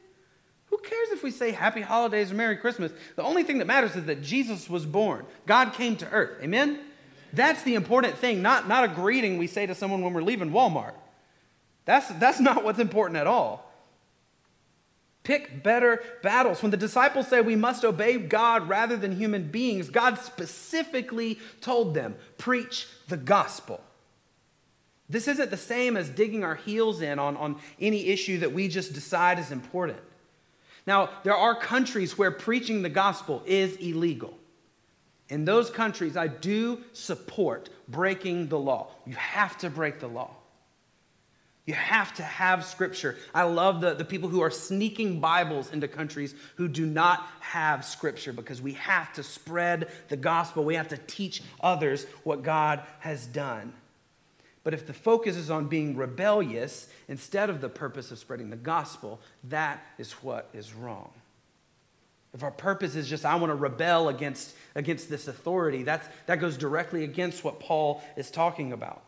Who 0.66 0.78
cares 0.78 1.08
if 1.10 1.22
we 1.22 1.30
say 1.30 1.50
happy 1.50 1.80
holidays 1.80 2.30
or 2.30 2.34
Merry 2.34 2.56
Christmas? 2.56 2.92
The 3.16 3.22
only 3.22 3.42
thing 3.42 3.58
that 3.58 3.66
matters 3.66 3.96
is 3.96 4.04
that 4.04 4.22
Jesus 4.22 4.68
was 4.68 4.84
born. 4.84 5.24
God 5.46 5.72
came 5.72 5.96
to 5.96 6.10
earth. 6.10 6.42
Amen? 6.42 6.80
That's 7.32 7.62
the 7.62 7.74
important 7.74 8.16
thing, 8.16 8.42
not, 8.42 8.68
not 8.68 8.84
a 8.84 8.88
greeting 8.88 9.38
we 9.38 9.46
say 9.46 9.66
to 9.66 9.74
someone 9.74 10.02
when 10.02 10.12
we're 10.12 10.22
leaving 10.22 10.50
Walmart. 10.50 10.94
That's, 11.84 12.08
that's 12.14 12.40
not 12.40 12.64
what's 12.64 12.78
important 12.78 13.18
at 13.18 13.26
all. 13.26 13.67
Pick 15.28 15.62
better 15.62 16.02
battles. 16.22 16.62
When 16.62 16.70
the 16.70 16.78
disciples 16.78 17.28
say 17.28 17.42
we 17.42 17.54
must 17.54 17.84
obey 17.84 18.16
God 18.16 18.66
rather 18.66 18.96
than 18.96 19.14
human 19.14 19.50
beings, 19.50 19.90
God 19.90 20.18
specifically 20.18 21.38
told 21.60 21.92
them, 21.92 22.16
preach 22.38 22.88
the 23.08 23.18
gospel. 23.18 23.82
This 25.06 25.28
isn't 25.28 25.50
the 25.50 25.58
same 25.58 25.98
as 25.98 26.08
digging 26.08 26.44
our 26.44 26.54
heels 26.54 27.02
in 27.02 27.18
on, 27.18 27.36
on 27.36 27.56
any 27.78 28.06
issue 28.06 28.38
that 28.38 28.54
we 28.54 28.68
just 28.68 28.94
decide 28.94 29.38
is 29.38 29.50
important. 29.50 29.98
Now, 30.86 31.10
there 31.24 31.36
are 31.36 31.54
countries 31.54 32.16
where 32.16 32.30
preaching 32.30 32.80
the 32.80 32.88
gospel 32.88 33.42
is 33.44 33.76
illegal. 33.76 34.32
In 35.28 35.44
those 35.44 35.68
countries, 35.68 36.16
I 36.16 36.28
do 36.28 36.80
support 36.94 37.68
breaking 37.86 38.48
the 38.48 38.58
law. 38.58 38.92
You 39.04 39.16
have 39.16 39.58
to 39.58 39.68
break 39.68 40.00
the 40.00 40.08
law. 40.08 40.37
You 41.68 41.74
have 41.74 42.14
to 42.14 42.22
have 42.22 42.64
scripture. 42.64 43.18
I 43.34 43.42
love 43.42 43.82
the, 43.82 43.92
the 43.92 44.04
people 44.06 44.30
who 44.30 44.40
are 44.40 44.50
sneaking 44.50 45.20
Bibles 45.20 45.70
into 45.70 45.86
countries 45.86 46.34
who 46.56 46.66
do 46.66 46.86
not 46.86 47.28
have 47.40 47.84
scripture 47.84 48.32
because 48.32 48.62
we 48.62 48.72
have 48.72 49.12
to 49.12 49.22
spread 49.22 49.90
the 50.08 50.16
gospel. 50.16 50.64
We 50.64 50.76
have 50.76 50.88
to 50.88 50.96
teach 50.96 51.42
others 51.60 52.06
what 52.24 52.42
God 52.42 52.80
has 53.00 53.26
done. 53.26 53.74
But 54.64 54.72
if 54.72 54.86
the 54.86 54.94
focus 54.94 55.36
is 55.36 55.50
on 55.50 55.66
being 55.66 55.94
rebellious 55.94 56.88
instead 57.06 57.50
of 57.50 57.60
the 57.60 57.68
purpose 57.68 58.10
of 58.10 58.18
spreading 58.18 58.48
the 58.48 58.56
gospel, 58.56 59.20
that 59.44 59.84
is 59.98 60.12
what 60.12 60.48
is 60.54 60.72
wrong. 60.72 61.10
If 62.32 62.42
our 62.42 62.50
purpose 62.50 62.94
is 62.94 63.10
just, 63.10 63.26
I 63.26 63.34
want 63.34 63.50
to 63.50 63.54
rebel 63.54 64.08
against, 64.08 64.56
against 64.74 65.10
this 65.10 65.28
authority, 65.28 65.82
that's, 65.82 66.08
that 66.24 66.36
goes 66.36 66.56
directly 66.56 67.04
against 67.04 67.44
what 67.44 67.60
Paul 67.60 68.02
is 68.16 68.30
talking 68.30 68.72
about. 68.72 69.02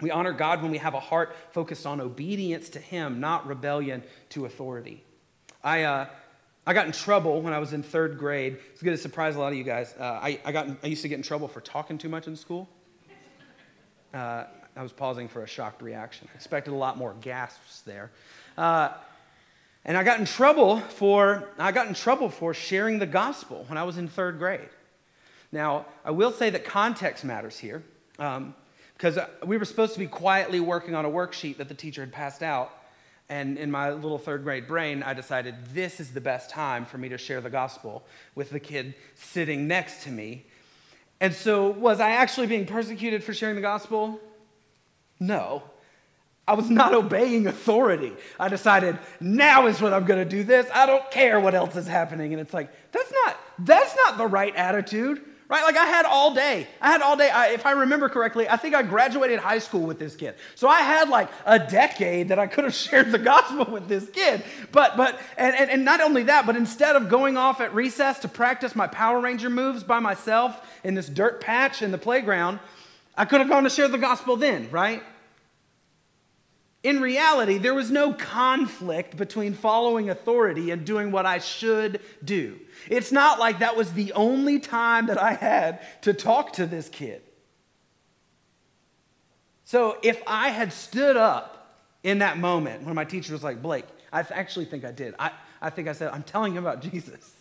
We 0.00 0.10
honor 0.10 0.32
God 0.32 0.62
when 0.62 0.70
we 0.70 0.78
have 0.78 0.94
a 0.94 1.00
heart 1.00 1.34
focused 1.52 1.86
on 1.86 2.00
obedience 2.00 2.68
to 2.70 2.78
Him, 2.78 3.20
not 3.20 3.46
rebellion 3.46 4.02
to 4.30 4.44
authority. 4.44 5.02
I, 5.64 5.82
uh, 5.84 6.06
I 6.66 6.74
got 6.74 6.86
in 6.86 6.92
trouble 6.92 7.40
when 7.40 7.52
I 7.52 7.58
was 7.58 7.72
in 7.72 7.82
third 7.82 8.18
grade. 8.18 8.58
It's 8.72 8.82
going 8.82 8.96
to 8.96 9.02
surprise 9.02 9.36
a 9.36 9.38
lot 9.38 9.52
of 9.52 9.58
you 9.58 9.64
guys. 9.64 9.94
Uh, 9.98 10.02
I, 10.02 10.40
I, 10.44 10.52
got 10.52 10.68
I 10.82 10.86
used 10.86 11.02
to 11.02 11.08
get 11.08 11.16
in 11.16 11.22
trouble 11.22 11.48
for 11.48 11.60
talking 11.60 11.96
too 11.96 12.08
much 12.08 12.26
in 12.26 12.36
school. 12.36 12.68
Uh, 14.12 14.44
I 14.76 14.82
was 14.82 14.92
pausing 14.92 15.28
for 15.28 15.42
a 15.42 15.46
shocked 15.46 15.80
reaction. 15.80 16.28
I 16.32 16.36
expected 16.36 16.72
a 16.72 16.76
lot 16.76 16.98
more 16.98 17.14
gasps 17.20 17.80
there. 17.80 18.10
Uh, 18.58 18.90
and 19.84 19.96
I 19.96 20.02
got 20.02 20.18
in 20.18 20.26
trouble 20.26 20.80
for 20.80 21.48
I 21.58 21.72
got 21.72 21.86
in 21.86 21.94
trouble 21.94 22.28
for 22.28 22.52
sharing 22.52 22.98
the 22.98 23.06
gospel 23.06 23.64
when 23.68 23.78
I 23.78 23.84
was 23.84 23.96
in 23.96 24.08
third 24.08 24.38
grade. 24.38 24.68
Now, 25.52 25.86
I 26.04 26.10
will 26.10 26.32
say 26.32 26.50
that 26.50 26.64
context 26.64 27.24
matters 27.24 27.56
here, 27.56 27.82
um, 28.18 28.54
because 28.96 29.18
uh, 29.18 29.28
we 29.44 29.56
were 29.56 29.64
supposed 29.64 29.92
to 29.94 29.98
be 29.98 30.06
quietly 30.06 30.60
working 30.60 30.94
on 30.94 31.04
a 31.04 31.10
worksheet 31.10 31.58
that 31.58 31.68
the 31.68 31.74
teacher 31.74 32.00
had 32.00 32.12
passed 32.12 32.42
out. 32.42 32.72
And 33.28 33.58
in 33.58 33.70
my 33.70 33.90
little 33.92 34.18
third 34.18 34.44
grade 34.44 34.68
brain, 34.68 35.02
I 35.02 35.12
decided 35.12 35.56
this 35.74 35.98
is 35.98 36.12
the 36.12 36.20
best 36.20 36.48
time 36.48 36.86
for 36.86 36.96
me 36.96 37.08
to 37.08 37.18
share 37.18 37.40
the 37.40 37.50
gospel 37.50 38.04
with 38.34 38.50
the 38.50 38.60
kid 38.60 38.94
sitting 39.16 39.66
next 39.66 40.04
to 40.04 40.10
me. 40.10 40.46
And 41.20 41.34
so, 41.34 41.70
was 41.70 41.98
I 41.98 42.10
actually 42.10 42.46
being 42.46 42.66
persecuted 42.66 43.24
for 43.24 43.34
sharing 43.34 43.56
the 43.56 43.62
gospel? 43.62 44.20
No. 45.18 45.62
I 46.48 46.54
was 46.54 46.70
not 46.70 46.94
obeying 46.94 47.46
authority. 47.48 48.12
I 48.38 48.48
decided 48.48 48.98
now 49.18 49.66
is 49.66 49.80
when 49.80 49.92
I'm 49.92 50.04
going 50.04 50.22
to 50.22 50.30
do 50.30 50.44
this. 50.44 50.68
I 50.72 50.86
don't 50.86 51.10
care 51.10 51.40
what 51.40 51.54
else 51.54 51.74
is 51.74 51.88
happening. 51.88 52.32
And 52.32 52.40
it's 52.40 52.54
like 52.54 52.70
that's 52.92 53.12
not 53.24 53.36
that's 53.58 53.96
not 53.96 54.18
the 54.18 54.26
right 54.26 54.54
attitude, 54.54 55.22
right? 55.48 55.62
Like 55.62 55.76
I 55.76 55.86
had 55.86 56.04
all 56.06 56.34
day. 56.34 56.66
I 56.80 56.90
had 56.90 57.02
all 57.02 57.16
day. 57.16 57.30
I, 57.30 57.48
if 57.48 57.66
I 57.66 57.72
remember 57.72 58.08
correctly, 58.08 58.48
I 58.48 58.56
think 58.56 58.74
I 58.74 58.82
graduated 58.82 59.38
high 59.38 59.58
school 59.58 59.82
with 59.82 59.98
this 59.98 60.16
kid. 60.16 60.34
So 60.54 60.68
I 60.68 60.80
had 60.80 61.08
like 61.08 61.28
a 61.44 61.58
decade 61.58 62.28
that 62.28 62.38
I 62.38 62.46
could 62.46 62.64
have 62.64 62.74
shared 62.86 63.12
the 63.12 63.18
gospel 63.18 63.72
with 63.72 63.88
this 63.88 64.08
kid. 64.10 64.42
But 64.72 64.96
but 64.96 65.18
and, 65.36 65.54
and, 65.54 65.70
and 65.70 65.84
not 65.84 66.00
only 66.00 66.24
that, 66.24 66.46
but 66.46 66.56
instead 66.56 66.96
of 66.96 67.08
going 67.08 67.36
off 67.36 67.60
at 67.60 67.74
recess 67.74 68.18
to 68.20 68.28
practice 68.28 68.74
my 68.74 68.86
Power 68.86 69.20
Ranger 69.20 69.50
moves 69.50 69.82
by 69.82 70.00
myself 70.00 70.60
in 70.84 70.94
this 70.94 71.08
dirt 71.08 71.40
patch 71.40 71.82
in 71.82 71.90
the 71.90 71.98
playground, 71.98 72.58
I 73.16 73.24
could 73.24 73.40
have 73.40 73.48
gone 73.48 73.64
to 73.64 73.70
share 73.70 73.88
the 73.88 73.98
gospel 73.98 74.36
then, 74.36 74.70
right? 74.70 75.02
In 76.86 77.00
reality, 77.00 77.58
there 77.58 77.74
was 77.74 77.90
no 77.90 78.12
conflict 78.12 79.16
between 79.16 79.54
following 79.54 80.08
authority 80.08 80.70
and 80.70 80.84
doing 80.84 81.10
what 81.10 81.26
I 81.26 81.38
should 81.38 82.00
do. 82.24 82.60
It's 82.88 83.10
not 83.10 83.40
like 83.40 83.58
that 83.58 83.76
was 83.76 83.92
the 83.92 84.12
only 84.12 84.60
time 84.60 85.06
that 85.06 85.20
I 85.20 85.32
had 85.32 85.80
to 86.02 86.12
talk 86.12 86.52
to 86.52 86.66
this 86.66 86.88
kid. 86.88 87.22
So 89.64 89.98
if 90.04 90.22
I 90.28 90.50
had 90.50 90.72
stood 90.72 91.16
up 91.16 91.76
in 92.04 92.20
that 92.20 92.38
moment 92.38 92.84
when 92.84 92.94
my 92.94 93.04
teacher 93.04 93.32
was 93.32 93.42
like, 93.42 93.60
Blake, 93.60 93.86
I 94.12 94.20
actually 94.20 94.66
think 94.66 94.84
I 94.84 94.92
did. 94.92 95.16
I, 95.18 95.32
I 95.60 95.70
think 95.70 95.88
I 95.88 95.92
said, 95.92 96.12
I'm 96.12 96.22
telling 96.22 96.52
him 96.52 96.64
about 96.64 96.82
Jesus. 96.92 97.34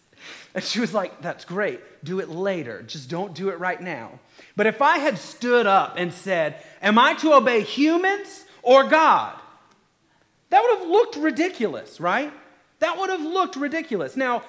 And 0.55 0.63
she 0.63 0.79
was 0.79 0.91
like, 0.91 1.21
That's 1.21 1.45
great. 1.45 1.81
Do 2.03 2.19
it 2.19 2.29
later. 2.29 2.81
Just 2.81 3.11
don't 3.11 3.35
do 3.35 3.49
it 3.49 3.59
right 3.59 3.79
now. 3.79 4.19
But 4.55 4.65
if 4.65 4.81
I 4.81 4.97
had 4.97 5.19
stood 5.19 5.67
up 5.67 5.97
and 5.97 6.11
said, 6.11 6.63
Am 6.81 6.97
I 6.97 7.13
to 7.17 7.33
obey 7.33 7.61
humans 7.61 8.45
or 8.65 8.83
God? 8.85 9.39
That 10.49 10.61
would 10.61 10.79
have 10.79 10.89
looked 10.89 11.15
ridiculous, 11.15 11.99
right? 11.99 12.33
That 12.79 12.97
would 12.97 13.09
have 13.09 13.21
looked 13.21 13.55
ridiculous. 13.55 14.17
Now, 14.17 14.43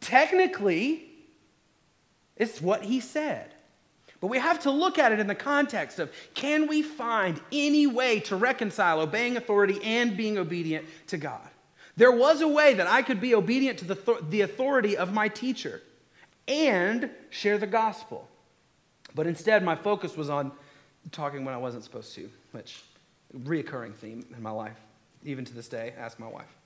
technically, 0.00 1.04
it's 2.36 2.60
what 2.60 2.84
he 2.84 3.00
said. 3.00 3.52
But 4.20 4.28
we 4.28 4.38
have 4.38 4.60
to 4.60 4.70
look 4.70 4.98
at 4.98 5.10
it 5.10 5.18
in 5.18 5.26
the 5.26 5.34
context 5.34 5.98
of 5.98 6.12
can 6.34 6.68
we 6.68 6.82
find 6.82 7.40
any 7.50 7.88
way 7.88 8.20
to 8.20 8.36
reconcile 8.36 9.00
obeying 9.00 9.36
authority 9.36 9.80
and 9.82 10.16
being 10.16 10.38
obedient 10.38 10.86
to 11.08 11.16
God? 11.16 11.48
There 11.96 12.12
was 12.12 12.40
a 12.40 12.48
way 12.48 12.74
that 12.74 12.86
I 12.86 13.02
could 13.02 13.20
be 13.20 13.34
obedient 13.34 13.78
to 13.80 13.84
the, 13.84 14.18
the 14.30 14.42
authority 14.42 14.96
of 14.96 15.12
my 15.12 15.28
teacher 15.28 15.82
and 16.46 17.10
share 17.30 17.58
the 17.58 17.66
gospel. 17.66 18.28
But 19.14 19.26
instead, 19.26 19.62
my 19.62 19.74
focus 19.74 20.16
was 20.16 20.30
on 20.30 20.52
talking 21.10 21.44
when 21.44 21.54
I 21.54 21.58
wasn't 21.58 21.84
supposed 21.84 22.14
to, 22.14 22.30
which 22.52 22.82
reoccurring 23.36 23.94
theme 23.94 24.24
in 24.36 24.42
my 24.42 24.50
life, 24.50 24.78
even 25.24 25.44
to 25.44 25.54
this 25.54 25.68
day. 25.68 25.94
Ask 25.98 26.18
my 26.18 26.28
wife. 26.28 26.56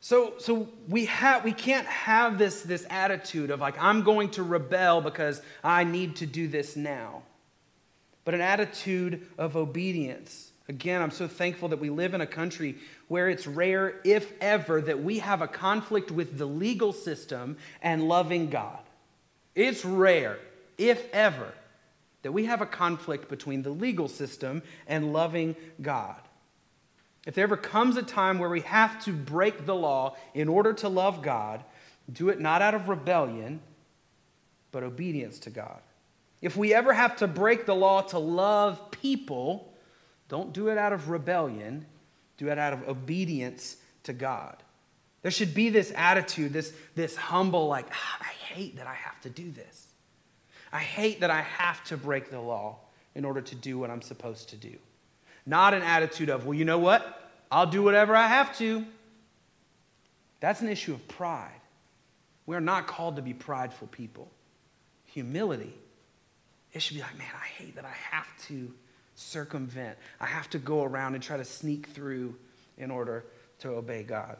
So, 0.00 0.34
so 0.38 0.68
we, 0.88 1.04
have, 1.06 1.44
we 1.44 1.52
can't 1.52 1.86
have 1.86 2.38
this, 2.38 2.62
this 2.62 2.86
attitude 2.88 3.50
of 3.50 3.60
like, 3.60 3.74
I'm 3.78 4.02
going 4.02 4.30
to 4.30 4.42
rebel 4.42 5.00
because 5.00 5.42
I 5.62 5.84
need 5.84 6.16
to 6.16 6.26
do 6.26 6.48
this 6.48 6.76
now. 6.76 7.22
But 8.24 8.34
an 8.34 8.40
attitude 8.40 9.26
of 9.36 9.56
obedience. 9.56 10.50
Again, 10.68 11.02
I'm 11.02 11.10
so 11.10 11.26
thankful 11.26 11.68
that 11.68 11.80
we 11.80 11.90
live 11.90 12.14
in 12.14 12.20
a 12.20 12.26
country 12.26 12.76
where 13.08 13.28
it's 13.28 13.46
rare, 13.46 14.00
if 14.04 14.32
ever, 14.40 14.80
that 14.82 15.02
we 15.02 15.18
have 15.18 15.42
a 15.42 15.48
conflict 15.48 16.10
with 16.10 16.38
the 16.38 16.46
legal 16.46 16.92
system 16.92 17.56
and 17.82 18.06
loving 18.06 18.50
God. 18.50 18.80
It's 19.54 19.84
rare, 19.84 20.38
if 20.76 21.12
ever, 21.12 21.52
that 22.22 22.32
we 22.32 22.46
have 22.46 22.60
a 22.60 22.66
conflict 22.66 23.28
between 23.28 23.62
the 23.62 23.70
legal 23.70 24.08
system 24.08 24.62
and 24.86 25.12
loving 25.12 25.56
God. 25.80 26.20
If 27.26 27.34
there 27.34 27.44
ever 27.44 27.56
comes 27.56 27.96
a 27.96 28.02
time 28.02 28.38
where 28.38 28.48
we 28.48 28.62
have 28.62 29.02
to 29.04 29.12
break 29.12 29.66
the 29.66 29.74
law 29.74 30.16
in 30.34 30.48
order 30.48 30.72
to 30.74 30.88
love 30.88 31.22
God, 31.22 31.62
do 32.10 32.28
it 32.30 32.40
not 32.40 32.62
out 32.62 32.74
of 32.74 32.88
rebellion, 32.88 33.60
but 34.72 34.82
obedience 34.82 35.38
to 35.40 35.50
God. 35.50 35.80
If 36.40 36.56
we 36.56 36.72
ever 36.72 36.92
have 36.92 37.16
to 37.16 37.26
break 37.26 37.66
the 37.66 37.74
law 37.74 38.02
to 38.02 38.18
love 38.18 38.90
people, 38.90 39.74
don't 40.28 40.52
do 40.52 40.68
it 40.68 40.78
out 40.78 40.92
of 40.92 41.10
rebellion, 41.10 41.86
do 42.36 42.48
it 42.48 42.58
out 42.58 42.72
of 42.72 42.88
obedience 42.88 43.76
to 44.04 44.12
God. 44.12 44.56
There 45.22 45.30
should 45.30 45.52
be 45.52 45.68
this 45.68 45.92
attitude, 45.96 46.52
this, 46.52 46.72
this 46.94 47.16
humble, 47.16 47.66
like, 47.66 47.86
ah, 47.92 48.18
I 48.20 48.32
hate 48.54 48.76
that 48.76 48.86
I 48.86 48.94
have 48.94 49.20
to 49.22 49.30
do 49.30 49.50
this. 49.50 49.87
I 50.72 50.78
hate 50.78 51.20
that 51.20 51.30
I 51.30 51.42
have 51.42 51.82
to 51.84 51.96
break 51.96 52.30
the 52.30 52.40
law 52.40 52.78
in 53.14 53.24
order 53.24 53.40
to 53.40 53.54
do 53.54 53.78
what 53.78 53.90
I'm 53.90 54.02
supposed 54.02 54.50
to 54.50 54.56
do. 54.56 54.76
Not 55.46 55.74
an 55.74 55.82
attitude 55.82 56.28
of, 56.28 56.44
well, 56.44 56.54
you 56.54 56.64
know 56.64 56.78
what? 56.78 57.30
I'll 57.50 57.66
do 57.66 57.82
whatever 57.82 58.14
I 58.14 58.26
have 58.26 58.56
to. 58.58 58.84
That's 60.40 60.60
an 60.60 60.68
issue 60.68 60.92
of 60.92 61.06
pride. 61.08 61.50
We 62.46 62.54
are 62.56 62.60
not 62.60 62.86
called 62.86 63.16
to 63.16 63.22
be 63.22 63.34
prideful 63.34 63.88
people. 63.88 64.30
Humility, 65.06 65.74
it 66.72 66.80
should 66.80 66.96
be 66.96 67.02
like, 67.02 67.16
man, 67.18 67.28
I 67.34 67.46
hate 67.46 67.76
that 67.76 67.84
I 67.84 67.94
have 68.10 68.26
to 68.48 68.72
circumvent. 69.14 69.98
I 70.20 70.26
have 70.26 70.48
to 70.50 70.58
go 70.58 70.84
around 70.84 71.14
and 71.14 71.22
try 71.22 71.36
to 71.36 71.44
sneak 71.44 71.88
through 71.88 72.36
in 72.76 72.90
order 72.90 73.24
to 73.60 73.70
obey 73.70 74.02
God. 74.02 74.36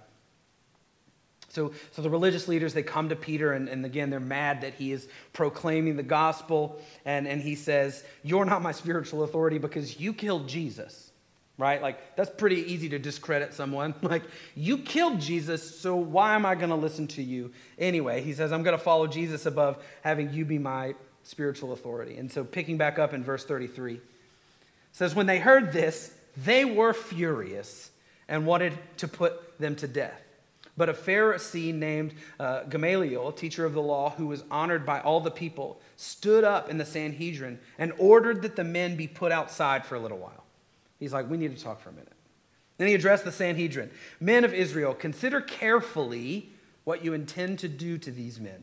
So, 1.48 1.72
so 1.92 2.02
the 2.02 2.10
religious 2.10 2.46
leaders, 2.46 2.74
they 2.74 2.82
come 2.82 3.08
to 3.08 3.16
Peter, 3.16 3.52
and, 3.52 3.68
and 3.68 3.84
again, 3.84 4.10
they're 4.10 4.20
mad 4.20 4.60
that 4.60 4.74
he 4.74 4.92
is 4.92 5.08
proclaiming 5.32 5.96
the 5.96 6.02
gospel. 6.02 6.80
And, 7.04 7.26
and 7.26 7.40
he 7.40 7.54
says, 7.54 8.04
You're 8.22 8.44
not 8.44 8.60
my 8.62 8.72
spiritual 8.72 9.22
authority 9.22 9.58
because 9.58 9.98
you 9.98 10.12
killed 10.12 10.46
Jesus, 10.46 11.10
right? 11.56 11.80
Like, 11.80 12.16
that's 12.16 12.30
pretty 12.30 12.72
easy 12.72 12.90
to 12.90 12.98
discredit 12.98 13.54
someone. 13.54 13.94
Like, 14.02 14.24
you 14.54 14.78
killed 14.78 15.20
Jesus, 15.20 15.78
so 15.78 15.96
why 15.96 16.34
am 16.34 16.44
I 16.44 16.54
going 16.54 16.70
to 16.70 16.76
listen 16.76 17.06
to 17.08 17.22
you? 17.22 17.52
Anyway, 17.78 18.20
he 18.22 18.34
says, 18.34 18.52
I'm 18.52 18.62
going 18.62 18.76
to 18.76 18.82
follow 18.82 19.06
Jesus 19.06 19.46
above 19.46 19.82
having 20.02 20.32
you 20.32 20.44
be 20.44 20.58
my 20.58 20.94
spiritual 21.22 21.72
authority. 21.72 22.16
And 22.18 22.30
so, 22.30 22.44
picking 22.44 22.76
back 22.76 22.98
up 22.98 23.14
in 23.14 23.24
verse 23.24 23.44
33, 23.44 24.00
says, 24.92 25.14
When 25.14 25.26
they 25.26 25.38
heard 25.38 25.72
this, 25.72 26.12
they 26.36 26.66
were 26.66 26.92
furious 26.92 27.90
and 28.28 28.44
wanted 28.44 28.74
to 28.98 29.08
put 29.08 29.58
them 29.58 29.74
to 29.76 29.88
death. 29.88 30.22
But 30.78 30.88
a 30.88 30.94
Pharisee 30.94 31.74
named 31.74 32.14
uh, 32.38 32.62
Gamaliel, 32.62 33.32
teacher 33.32 33.64
of 33.64 33.74
the 33.74 33.82
law, 33.82 34.10
who 34.10 34.28
was 34.28 34.44
honored 34.48 34.86
by 34.86 35.00
all 35.00 35.20
the 35.20 35.30
people, 35.30 35.80
stood 35.96 36.44
up 36.44 36.70
in 36.70 36.78
the 36.78 36.84
Sanhedrin 36.86 37.58
and 37.78 37.92
ordered 37.98 38.42
that 38.42 38.54
the 38.54 38.62
men 38.62 38.94
be 38.96 39.08
put 39.08 39.32
outside 39.32 39.84
for 39.84 39.96
a 39.96 40.00
little 40.00 40.18
while. 40.18 40.44
He's 41.00 41.12
like, 41.12 41.28
We 41.28 41.36
need 41.36 41.54
to 41.54 41.62
talk 41.62 41.80
for 41.80 41.90
a 41.90 41.92
minute. 41.92 42.12
Then 42.78 42.86
he 42.86 42.94
addressed 42.94 43.24
the 43.24 43.32
Sanhedrin 43.32 43.90
Men 44.20 44.44
of 44.44 44.54
Israel, 44.54 44.94
consider 44.94 45.40
carefully 45.40 46.52
what 46.84 47.04
you 47.04 47.12
intend 47.12 47.58
to 47.58 47.68
do 47.68 47.98
to 47.98 48.12
these 48.12 48.38
men. 48.38 48.62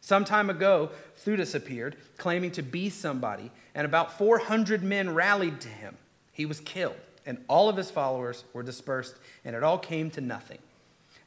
Some 0.00 0.24
time 0.24 0.48
ago, 0.48 0.90
Theudas 1.24 1.54
appeared, 1.54 1.96
claiming 2.16 2.52
to 2.52 2.62
be 2.62 2.88
somebody, 2.88 3.50
and 3.74 3.84
about 3.84 4.16
400 4.16 4.82
men 4.82 5.14
rallied 5.14 5.60
to 5.62 5.68
him. 5.68 5.98
He 6.32 6.46
was 6.46 6.60
killed, 6.60 6.96
and 7.26 7.44
all 7.48 7.68
of 7.68 7.76
his 7.76 7.90
followers 7.90 8.44
were 8.54 8.62
dispersed, 8.62 9.16
and 9.44 9.54
it 9.54 9.64
all 9.64 9.78
came 9.78 10.10
to 10.12 10.20
nothing. 10.20 10.58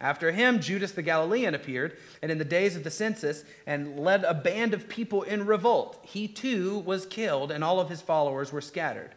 After 0.01 0.31
him, 0.31 0.59
Judas 0.59 0.91
the 0.91 1.01
Galilean 1.01 1.55
appeared, 1.55 1.97
and 2.21 2.31
in 2.31 2.37
the 2.37 2.45
days 2.45 2.75
of 2.75 2.83
the 2.83 2.91
census, 2.91 3.43
and 3.65 3.99
led 3.99 4.23
a 4.23 4.33
band 4.33 4.73
of 4.73 4.89
people 4.89 5.23
in 5.23 5.45
revolt. 5.45 5.99
He 6.03 6.27
too 6.27 6.79
was 6.79 7.05
killed, 7.05 7.51
and 7.51 7.63
all 7.63 7.79
of 7.79 7.89
his 7.89 8.01
followers 8.01 8.51
were 8.51 8.61
scattered. 8.61 9.11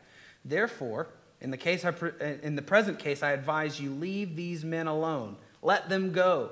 Therefore, 0.45 1.09
in 1.41 1.51
the, 1.51 1.57
case 1.57 1.85
I, 1.85 1.93
in 2.43 2.57
the 2.57 2.62
present 2.62 2.99
case, 2.99 3.23
I 3.23 3.33
advise 3.33 3.81
you 3.81 3.91
leave 3.91 4.37
these 4.37 4.65
men 4.65 4.87
alone. 4.87 5.37
Let 5.62 5.89
them 5.89 6.12
go. 6.12 6.51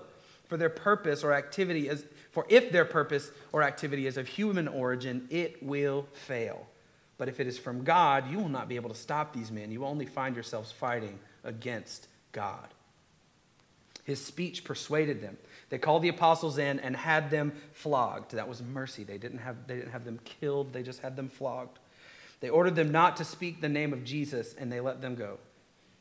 For 0.48 0.56
their 0.56 0.68
purpose 0.68 1.24
or 1.24 1.32
activity 1.32 1.88
is, 1.88 2.04
for 2.30 2.44
if 2.48 2.70
their 2.70 2.84
purpose 2.84 3.30
or 3.52 3.62
activity 3.62 4.06
is 4.06 4.16
of 4.16 4.28
human 4.28 4.68
origin, 4.68 5.26
it 5.30 5.62
will 5.62 6.06
fail. 6.12 6.66
But 7.16 7.28
if 7.28 7.40
it 7.40 7.46
is 7.46 7.58
from 7.58 7.84
God, 7.84 8.30
you 8.30 8.38
will 8.38 8.48
not 8.48 8.68
be 8.68 8.76
able 8.76 8.90
to 8.90 8.96
stop 8.96 9.32
these 9.32 9.50
men. 9.50 9.70
You 9.70 9.80
will 9.80 9.88
only 9.88 10.06
find 10.06 10.34
yourselves 10.34 10.72
fighting 10.72 11.18
against 11.44 12.08
God. 12.32 12.68
His 14.04 14.22
speech 14.22 14.64
persuaded 14.64 15.22
them. 15.22 15.38
They 15.70 15.78
called 15.78 16.02
the 16.02 16.08
apostles 16.08 16.58
in 16.58 16.78
and 16.78 16.94
had 16.94 17.30
them 17.30 17.52
flogged. 17.72 18.32
That 18.32 18.48
was 18.48 18.62
mercy. 18.62 19.02
They 19.02 19.18
didn't 19.18 19.38
have, 19.38 19.66
they 19.66 19.76
didn't 19.76 19.92
have 19.92 20.04
them 20.04 20.20
killed, 20.24 20.72
they 20.72 20.82
just 20.82 21.00
had 21.00 21.16
them 21.16 21.28
flogged. 21.28 21.78
They 22.40 22.50
ordered 22.50 22.76
them 22.76 22.92
not 22.92 23.16
to 23.16 23.24
speak 23.24 23.60
the 23.60 23.68
name 23.68 23.94
of 23.94 24.04
Jesus, 24.04 24.54
and 24.58 24.70
they 24.70 24.80
let 24.80 25.00
them 25.00 25.14
go. 25.14 25.38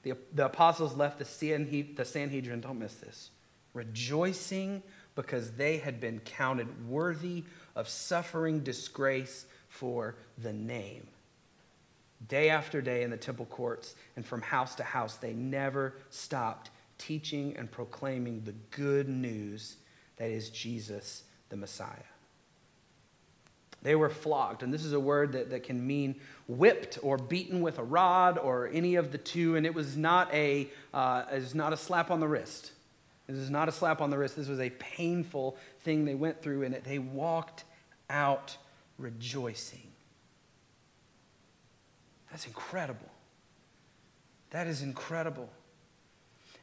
The, 0.04 0.16
the 0.34 0.46
apostles 0.46 0.98
left 0.98 1.18
the, 1.18 1.26
Sanhedrin, 1.26 1.96
the 1.96 2.04
Sanhedrin, 2.04 2.60
don't 2.60 2.80
miss 2.80 2.96
this, 2.96 3.30
rejoicing 3.74 4.84
because 5.16 5.52
they 5.52 5.78
had 5.78 6.02
been 6.02 6.20
counted 6.20 6.90
worthy 6.90 7.46
of 7.76 7.88
suffering 7.88 8.60
disgrace 8.60 9.46
for 9.70 10.16
the 10.38 10.52
name. 10.52 11.08
Day 12.28 12.50
after 12.50 12.82
day 12.82 13.04
in 13.04 13.10
the 13.10 13.18
temple 13.18 13.46
courts 13.46 13.96
and 14.18 14.26
from 14.26 14.42
house 14.42 14.76
to 14.76 14.84
house, 14.84 15.16
they 15.16 15.34
never 15.34 15.94
stopped 16.10 16.70
teaching 17.08 17.56
and 17.58 17.70
proclaiming 17.72 18.42
the 18.46 18.54
good 18.72 19.10
news 19.10 19.78
that 20.18 20.30
is 20.30 20.50
Jesus 20.50 21.24
the 21.50 21.58
Messiah. 21.58 21.90
They 23.82 23.96
were 23.96 24.10
flogged, 24.10 24.64
and 24.64 24.74
this 24.74 24.86
is 24.86 24.94
a 24.94 25.00
word 25.00 25.34
that, 25.34 25.50
that 25.50 25.64
can 25.64 25.86
mean 25.86 26.16
whipped 26.48 27.00
or 27.04 27.18
beaten 27.18 27.62
with 27.62 27.80
a 27.80 27.84
rod 27.84 28.38
or 28.38 28.70
any 28.72 28.96
of 28.96 29.12
the 29.12 29.18
two, 29.18 29.58
and 29.58 29.66
it 29.66 29.74
was 29.74 29.98
not 29.98 30.34
a, 30.34 30.70
uh, 30.94 31.24
was 31.34 31.54
not 31.54 31.74
a 31.74 31.78
slap 31.78 32.10
on 32.10 32.22
the 32.22 32.28
wrist. 32.28 32.72
This 33.28 33.38
is 33.38 33.50
not 33.50 33.68
a 33.68 33.74
slap 33.74 34.00
on 34.00 34.10
the 34.10 34.18
wrist. 34.18 34.38
This 34.38 34.48
was 34.48 34.62
a 34.62 34.70
painful 34.70 35.58
thing 35.82 36.06
they 36.06 36.16
went 36.16 36.42
through, 36.42 36.64
and 36.64 36.76
they 36.86 37.00
walked 37.00 37.66
out 38.10 38.56
rejoicing. 38.98 39.92
That's 42.32 42.48
incredible. 42.48 43.10
That 44.52 44.68
is 44.68 44.82
incredible. 44.82 45.50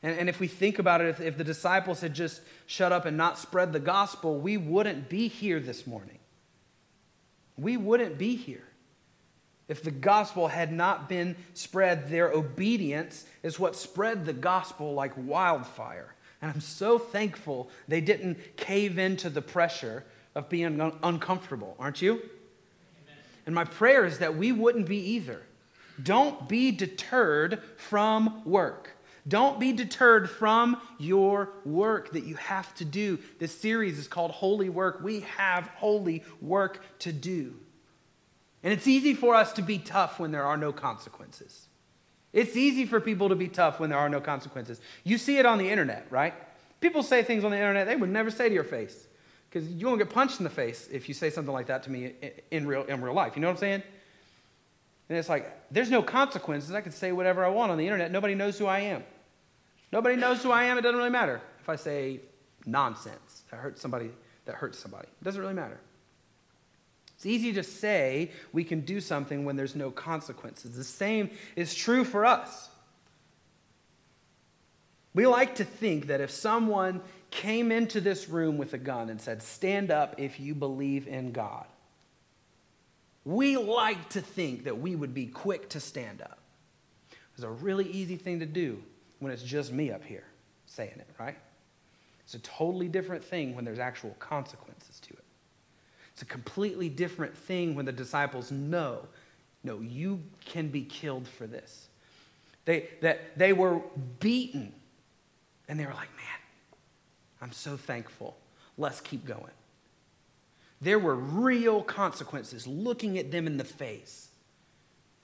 And, 0.02 0.18
and 0.18 0.28
if 0.28 0.40
we 0.40 0.46
think 0.46 0.78
about 0.78 1.00
it, 1.00 1.08
if, 1.08 1.20
if 1.20 1.36
the 1.36 1.44
disciples 1.44 2.00
had 2.00 2.14
just 2.14 2.40
shut 2.66 2.92
up 2.92 3.04
and 3.04 3.16
not 3.16 3.38
spread 3.38 3.72
the 3.72 3.80
gospel, 3.80 4.38
we 4.38 4.56
wouldn't 4.56 5.08
be 5.08 5.28
here 5.28 5.60
this 5.60 5.86
morning. 5.86 6.18
We 7.56 7.76
wouldn't 7.76 8.16
be 8.16 8.36
here. 8.36 8.64
If 9.68 9.84
the 9.84 9.90
gospel 9.90 10.48
had 10.48 10.72
not 10.72 11.08
been 11.08 11.36
spread, 11.54 12.08
their 12.08 12.30
obedience 12.32 13.24
is 13.42 13.58
what 13.58 13.76
spread 13.76 14.24
the 14.24 14.32
gospel 14.32 14.94
like 14.94 15.12
wildfire. 15.16 16.14
And 16.42 16.50
I'm 16.50 16.60
so 16.60 16.98
thankful 16.98 17.70
they 17.86 18.00
didn't 18.00 18.56
cave 18.56 18.98
into 18.98 19.30
the 19.30 19.42
pressure 19.42 20.04
of 20.34 20.48
being 20.48 20.80
un- 20.80 20.98
uncomfortable, 21.02 21.76
aren't 21.78 22.02
you? 22.02 22.14
Amen. 22.14 23.18
And 23.46 23.54
my 23.54 23.64
prayer 23.64 24.04
is 24.04 24.18
that 24.18 24.36
we 24.36 24.50
wouldn't 24.50 24.88
be 24.88 24.98
either. 24.98 25.42
Don't 26.02 26.48
be 26.48 26.70
deterred 26.70 27.62
from 27.76 28.42
work. 28.44 28.96
Don't 29.28 29.61
be 29.61 29.72
deterred 29.72 30.30
from 30.30 30.80
your 30.98 31.50
work 31.64 32.12
that 32.12 32.24
you 32.24 32.37
have 32.37 32.74
to 32.76 32.85
do. 32.85 33.18
This 33.38 33.54
series 33.54 33.98
is 33.98 34.09
called 34.09 34.30
Holy 34.30 34.68
Work. 34.68 35.00
We 35.02 35.20
have 35.20 35.66
holy 35.68 36.24
work 36.40 36.83
to 37.00 37.12
do. 37.12 37.54
And 38.62 38.72
it's 38.72 38.87
easy 38.87 39.14
for 39.14 39.35
us 39.35 39.52
to 39.54 39.62
be 39.62 39.78
tough 39.78 40.18
when 40.18 40.33
there 40.33 40.44
are 40.44 40.56
no 40.56 40.72
consequences. 40.72 41.66
It's 42.33 42.56
easy 42.56 42.87
for 42.87 43.00
people 43.00 43.28
to 43.30 43.35
be 43.35 43.48
tough 43.48 43.80
when 43.80 43.90
there 43.90 43.98
are 43.98 44.09
no 44.09 44.20
consequences. 44.20 44.80
You 45.04 45.18
see 45.18 45.38
it 45.38 45.46
on 45.46 45.59
the 45.59 45.68
internet, 45.68 46.06
right? 46.11 46.35
People 46.80 47.02
say 47.02 47.22
things 47.22 47.44
on 47.44 47.50
the 47.50 47.56
internet 47.56 47.87
they 47.87 47.96
would 47.96 48.11
never 48.11 48.30
say 48.30 48.48
to 48.48 48.54
your 48.54 48.64
face 48.64 49.09
because 49.50 49.68
you 49.68 49.87
won't 49.87 49.98
get 49.98 50.11
punched 50.11 50.38
in 50.38 50.44
the 50.44 50.50
face 50.50 50.88
if 50.92 51.09
you 51.09 51.14
say 51.14 51.28
something 51.28 51.52
like 51.52 51.66
that 51.66 51.83
to 51.85 51.90
me 51.90 52.12
in 52.50 52.66
real, 52.66 52.85
in 52.85 53.00
real 53.00 53.14
life. 53.14 53.35
You 53.35 53.42
know 53.42 53.48
what 53.48 53.54
I'm 53.54 53.61
saying? 53.61 53.83
And 55.11 55.18
it's 55.18 55.29
like, 55.29 55.53
there's 55.73 55.90
no 55.90 56.05
consequences. 56.05 56.73
I 56.73 56.81
can 56.81 56.92
say 56.92 57.11
whatever 57.11 57.44
I 57.44 57.49
want 57.49 57.73
on 57.73 57.79
the 57.79 57.85
internet. 57.85 58.12
Nobody 58.12 58.37
knows 58.37 58.57
who 58.57 58.66
I 58.66 58.79
am. 58.79 59.03
Nobody 59.90 60.14
knows 60.14 60.40
who 60.40 60.53
I 60.53 60.64
am. 60.64 60.79
It 60.79 60.83
doesn't 60.83 60.96
really 60.96 61.11
matter 61.11 61.40
if 61.61 61.68
I 61.68 61.75
say 61.75 62.20
nonsense 62.64 63.42
that 63.51 63.57
hurts 63.57 63.83
somebody. 63.83 64.11
That 64.44 64.55
hurts 64.55 64.79
somebody. 64.79 65.09
It 65.09 65.25
doesn't 65.25 65.40
really 65.40 65.53
matter. 65.53 65.81
It's 67.16 67.27
easy 67.27 67.53
to 67.55 67.64
say 67.64 68.31
we 68.53 68.62
can 68.62 68.83
do 68.83 69.01
something 69.01 69.44
when 69.44 69.57
there's 69.57 69.75
no 69.75 69.90
consequences. 69.90 70.77
The 70.77 70.85
same 70.85 71.31
is 71.57 71.75
true 71.75 72.05
for 72.05 72.25
us. 72.25 72.68
We 75.12 75.27
like 75.27 75.57
to 75.57 75.64
think 75.64 76.07
that 76.07 76.20
if 76.20 76.31
someone 76.31 77.03
came 77.33 77.73
into 77.73 78.01
this 78.01 78.29
room 78.29 78.59
with 78.59 78.75
a 78.75 78.79
gun 78.79 79.11
and 79.11 79.20
said, 79.20 79.42
Stand 79.42 79.90
up 79.90 80.20
if 80.20 80.38
you 80.38 80.55
believe 80.55 81.09
in 81.09 81.33
God, 81.33 81.66
we 83.24 83.56
like 83.56 84.09
to 84.11 84.20
think 84.20 84.64
that 84.64 84.78
we 84.78 84.94
would 84.96 85.14
be 85.14 85.26
quick 85.26 85.68
to 85.70 85.80
stand 85.80 86.22
up. 86.22 86.38
It's 87.35 87.44
a 87.44 87.50
really 87.50 87.87
easy 87.87 88.16
thing 88.16 88.40
to 88.40 88.46
do 88.46 88.83
when 89.18 89.33
it's 89.33 89.42
just 89.42 89.72
me 89.72 89.90
up 89.90 90.04
here 90.04 90.24
saying 90.66 90.94
it, 90.96 91.09
right? 91.18 91.37
It's 92.24 92.35
a 92.35 92.38
totally 92.40 92.88
different 92.88 93.24
thing 93.24 93.54
when 93.54 93.64
there's 93.64 93.78
actual 93.78 94.14
consequences 94.18 95.00
to 95.00 95.14
it. 95.14 95.24
It's 96.12 96.22
a 96.22 96.26
completely 96.26 96.88
different 96.88 97.37
thing 97.37 97.74
when 97.74 97.87
the 97.87 97.92
disciples 97.92 98.50
know, 98.50 99.06
no, 99.64 99.80
you 99.80 100.20
can 100.44 100.68
be 100.68 100.83
killed 100.83 101.26
for 101.26 101.46
this. 101.46 101.88
They, 102.66 102.88
that 103.00 103.38
they 103.38 103.52
were 103.52 103.80
beaten, 104.20 104.72
and 105.68 105.78
they 105.78 105.87
were 105.87 105.94
like, 105.94 106.14
man, 106.16 106.40
I'm 107.40 107.52
so 107.52 107.76
thankful. 107.76 108.37
Let's 108.76 109.00
keep 109.00 109.24
going. 109.24 109.50
There 110.81 110.99
were 110.99 111.14
real 111.14 111.83
consequences 111.83 112.66
looking 112.66 113.19
at 113.19 113.31
them 113.31 113.47
in 113.47 113.57
the 113.57 113.64
face, 113.64 114.29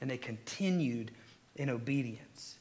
and 0.00 0.10
they 0.10 0.18
continued 0.18 1.12
in 1.54 1.70
obedience. 1.70 2.58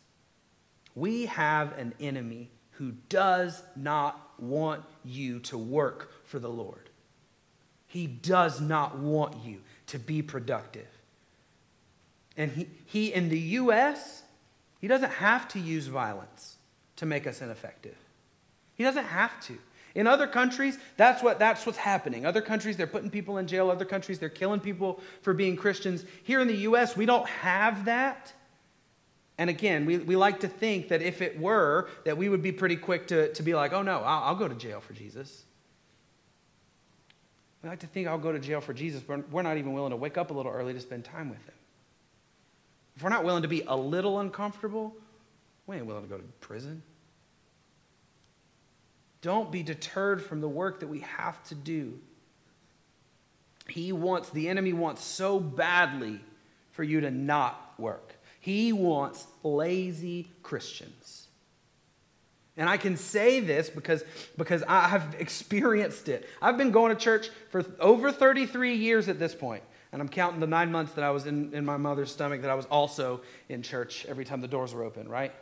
We 0.96 1.26
have 1.26 1.78
an 1.78 1.94
enemy 2.00 2.52
who 2.72 2.94
does 3.10 3.62
not 3.76 4.40
want 4.40 4.84
you 5.04 5.40
to 5.40 5.58
work 5.58 6.12
for 6.26 6.40
the 6.40 6.50
Lord. 6.50 6.90
He 7.88 8.08
does 8.08 8.60
not 8.60 8.98
want 8.98 9.44
you 9.44 9.62
to 9.88 10.00
be 10.00 10.22
productive. 10.22 10.88
And 12.38 12.52
he, 12.52 12.68
he 12.86 13.14
in 13.14 13.30
the 13.30 13.40
U.S., 13.40 14.24
he 14.82 14.88
doesn't 14.88 15.14
have 15.14 15.48
to 15.50 15.60
use 15.60 15.88
violence 15.88 16.58
to 16.98 17.06
make 17.06 17.28
us 17.28 17.42
ineffective. 17.42 17.96
He 18.76 18.84
doesn't 18.84 19.06
have 19.06 19.40
to. 19.46 19.58
In 19.96 20.08
other 20.08 20.28
countries, 20.28 20.78
that's, 20.98 21.24
what, 21.24 21.40
that's 21.40 21.66
what's 21.66 21.78
happening. 21.78 22.26
Other 22.26 22.42
countries, 22.42 22.76
they're 22.76 22.86
putting 22.86 23.10
people 23.10 23.38
in 23.38 23.48
jail. 23.48 23.72
Other 23.72 23.86
countries, 23.86 24.20
they're 24.20 24.28
killing 24.30 24.60
people 24.60 25.00
for 25.22 25.34
being 25.34 25.56
Christians. 25.56 26.04
Here 26.24 26.42
in 26.42 26.50
the 26.50 26.58
U.S., 26.58 26.98
we 26.98 27.06
don't 27.06 27.28
have 27.28 27.86
that. 27.86 28.34
And 29.38 29.50
again, 29.50 29.86
we, 29.86 29.98
we 29.98 30.16
like 30.18 30.42
to 30.42 30.50
think 30.50 30.90
that 30.90 31.02
if 31.02 31.22
it 31.22 31.40
were, 31.40 31.90
that 32.04 32.18
we 32.18 32.28
would 32.28 32.42
be 32.42 32.52
pretty 32.52 32.76
quick 32.76 33.08
to, 33.08 33.34
to 33.34 33.44
be 33.44 33.56
like, 33.56 33.74
oh 33.74 33.82
no, 33.82 34.00
I'll, 34.00 34.24
I'll 34.26 34.36
go 34.36 34.48
to 34.48 34.56
jail 34.56 34.82
for 34.82 34.94
Jesus. 34.94 35.44
We 37.64 37.70
like 37.70 37.80
to 37.80 37.88
think 37.88 38.08
I'll 38.08 38.18
go 38.18 38.32
to 38.32 38.40
jail 38.40 38.62
for 38.62 38.74
Jesus, 38.74 39.02
but 39.02 39.30
we're 39.32 39.42
not 39.42 39.58
even 39.58 39.74
willing 39.74 39.92
to 39.92 39.98
wake 39.98 40.18
up 40.18 40.30
a 40.30 40.34
little 40.34 40.52
early 40.52 40.74
to 40.74 40.80
spend 40.80 41.04
time 41.04 41.30
with 41.30 41.44
him. 41.46 41.54
If 42.96 43.04
we're 43.04 43.10
not 43.10 43.24
willing 43.24 43.42
to 43.42 43.48
be 43.48 43.64
a 43.68 43.76
little 43.76 44.20
uncomfortable, 44.20 44.96
we 45.68 45.78
ain't 45.78 45.86
willing 45.86 46.04
to 46.04 46.10
go 46.10 46.18
to 46.18 46.24
prison. 46.42 46.82
Don't 49.26 49.52
be 49.52 49.64
deterred 49.64 50.24
from 50.24 50.40
the 50.40 50.48
work 50.48 50.82
that 50.82 50.88
we 50.88 51.00
have 51.00 51.44
to 51.46 51.56
do. 51.56 51.98
He 53.68 53.92
wants, 53.92 54.30
the 54.30 54.48
enemy 54.48 54.72
wants 54.72 55.04
so 55.04 55.40
badly 55.40 56.20
for 56.74 56.84
you 56.84 57.02
to 57.02 57.10
not 57.10 57.74
work. 57.80 58.14
He 58.40 58.72
wants 58.72 59.26
lazy 59.42 60.30
Christians. 60.44 61.26
And 62.56 62.70
I 62.70 62.78
can 62.78 62.98
say 62.98 63.40
this 63.40 63.68
because, 63.68 64.04
because 64.38 64.62
I 64.68 64.90
have 64.90 65.16
experienced 65.18 66.08
it. 66.08 66.30
I've 66.40 66.60
been 66.60 66.70
going 66.70 66.96
to 66.96 67.02
church 67.04 67.32
for 67.50 67.66
over 67.80 68.12
33 68.12 68.76
years 68.76 69.10
at 69.10 69.18
this 69.18 69.34
point, 69.34 69.64
and 69.92 70.04
I'm 70.04 70.10
counting 70.10 70.40
the 70.40 70.46
nine 70.46 70.72
months 70.72 70.94
that 70.94 71.04
I 71.04 71.10
was 71.10 71.26
in, 71.26 71.52
in 71.52 71.66
my 71.66 71.78
mother's 71.78 72.12
stomach 72.12 72.44
that 72.44 72.52
I 72.52 72.56
was 72.56 72.68
also 72.68 73.22
in 73.50 73.64
church 73.64 74.06
every 74.06 74.24
time 74.24 74.42
the 74.42 74.48
doors 74.48 74.72
were 74.72 74.84
open, 74.84 75.10
right? 75.10 75.34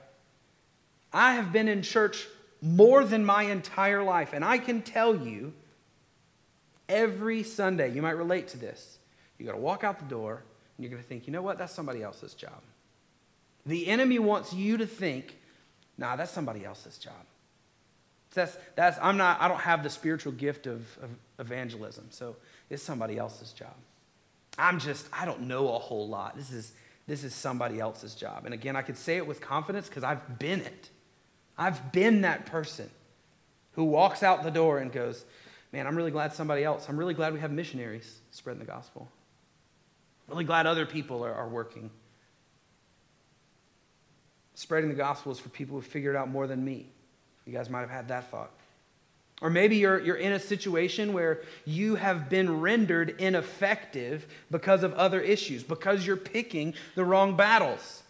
I 1.11 1.33
have 1.33 1.51
been 1.51 1.67
in 1.67 1.81
church 1.81 2.25
more 2.63 3.03
than 3.03 3.23
my 3.25 3.43
entire 3.43 4.01
life, 4.01 4.31
and 4.33 4.43
I 4.43 4.57
can 4.57 4.81
tell 4.81 5.15
you 5.15 5.53
every 6.89 7.43
Sunday, 7.43 7.91
you 7.91 8.01
might 8.01 8.17
relate 8.17 8.47
to 8.49 8.57
this. 8.57 8.97
You 9.37 9.45
got 9.45 9.51
to 9.51 9.57
walk 9.59 9.83
out 9.83 9.99
the 9.99 10.05
door, 10.05 10.41
and 10.77 10.83
you're 10.83 10.89
going 10.89 11.03
to 11.03 11.07
think, 11.07 11.27
you 11.27 11.33
know 11.33 11.41
what? 11.41 11.57
That's 11.57 11.73
somebody 11.73 12.01
else's 12.01 12.33
job. 12.33 12.61
The 13.65 13.87
enemy 13.87 14.17
wants 14.17 14.53
you 14.53 14.77
to 14.77 14.87
think 14.87 15.35
Nah, 15.97 16.15
that's 16.15 16.31
somebody 16.31 16.65
else's 16.65 16.97
job. 16.97 17.13
That's, 18.33 18.57
that's, 18.75 18.97
I'm 19.01 19.17
not, 19.17 19.39
I 19.39 19.47
don't 19.47 19.59
have 19.59 19.83
the 19.83 19.89
spiritual 19.89 20.31
gift 20.31 20.65
of, 20.65 20.81
of 21.01 21.09
evangelism, 21.39 22.07
so 22.09 22.35
it's 22.69 22.81
somebody 22.81 23.17
else's 23.17 23.53
job. 23.53 23.75
I'm 24.57 24.79
just, 24.79 25.07
I 25.13 25.25
don't 25.25 25.41
know 25.41 25.75
a 25.75 25.79
whole 25.79 26.07
lot. 26.07 26.35
This 26.35 26.51
is, 26.51 26.73
this 27.07 27.23
is 27.23 27.33
somebody 27.35 27.79
else's 27.79 28.15
job. 28.15 28.45
And 28.45 28.53
again, 28.53 28.75
I 28.75 28.81
could 28.81 28.97
say 28.97 29.17
it 29.17 29.27
with 29.27 29.39
confidence 29.39 29.87
because 29.87 30.03
I've 30.03 30.39
been 30.39 30.61
it. 30.61 30.89
I've 31.57 31.91
been 31.91 32.21
that 32.21 32.45
person 32.45 32.89
who 33.73 33.83
walks 33.85 34.23
out 34.23 34.43
the 34.43 34.51
door 34.51 34.79
and 34.79 34.91
goes, 34.91 35.25
Man, 35.71 35.87
I'm 35.87 35.95
really 35.95 36.11
glad 36.11 36.33
somebody 36.33 36.63
else, 36.63 36.87
I'm 36.87 36.97
really 36.97 37.15
glad 37.15 37.33
we 37.33 37.39
have 37.39 37.51
missionaries 37.51 38.19
spreading 38.31 38.59
the 38.59 38.65
gospel. 38.65 39.09
Really 40.27 40.43
glad 40.43 40.67
other 40.67 40.85
people 40.85 41.25
are, 41.25 41.33
are 41.33 41.47
working. 41.47 41.89
Spreading 44.53 44.89
the 44.89 44.95
gospel 44.95 45.31
is 45.31 45.39
for 45.39 45.49
people 45.49 45.75
who 45.75 45.81
figured 45.81 46.15
out 46.15 46.29
more 46.29 46.45
than 46.45 46.63
me. 46.63 46.87
You 47.45 47.53
guys 47.53 47.69
might 47.69 47.81
have 47.81 47.89
had 47.89 48.07
that 48.09 48.29
thought. 48.29 48.51
Or 49.41 49.49
maybe 49.49 49.77
you're, 49.77 49.99
you're 49.99 50.15
in 50.15 50.31
a 50.31 50.39
situation 50.39 51.11
where 51.11 51.41
you 51.65 51.95
have 51.95 52.29
been 52.29 52.61
rendered 52.61 53.15
ineffective 53.19 54.27
because 54.49 54.83
of 54.83 54.93
other 54.93 55.19
issues, 55.19 55.63
because 55.63 56.05
you're 56.05 56.15
picking 56.15 56.75
the 56.95 57.03
wrong 57.03 57.35
battles. 57.35 58.02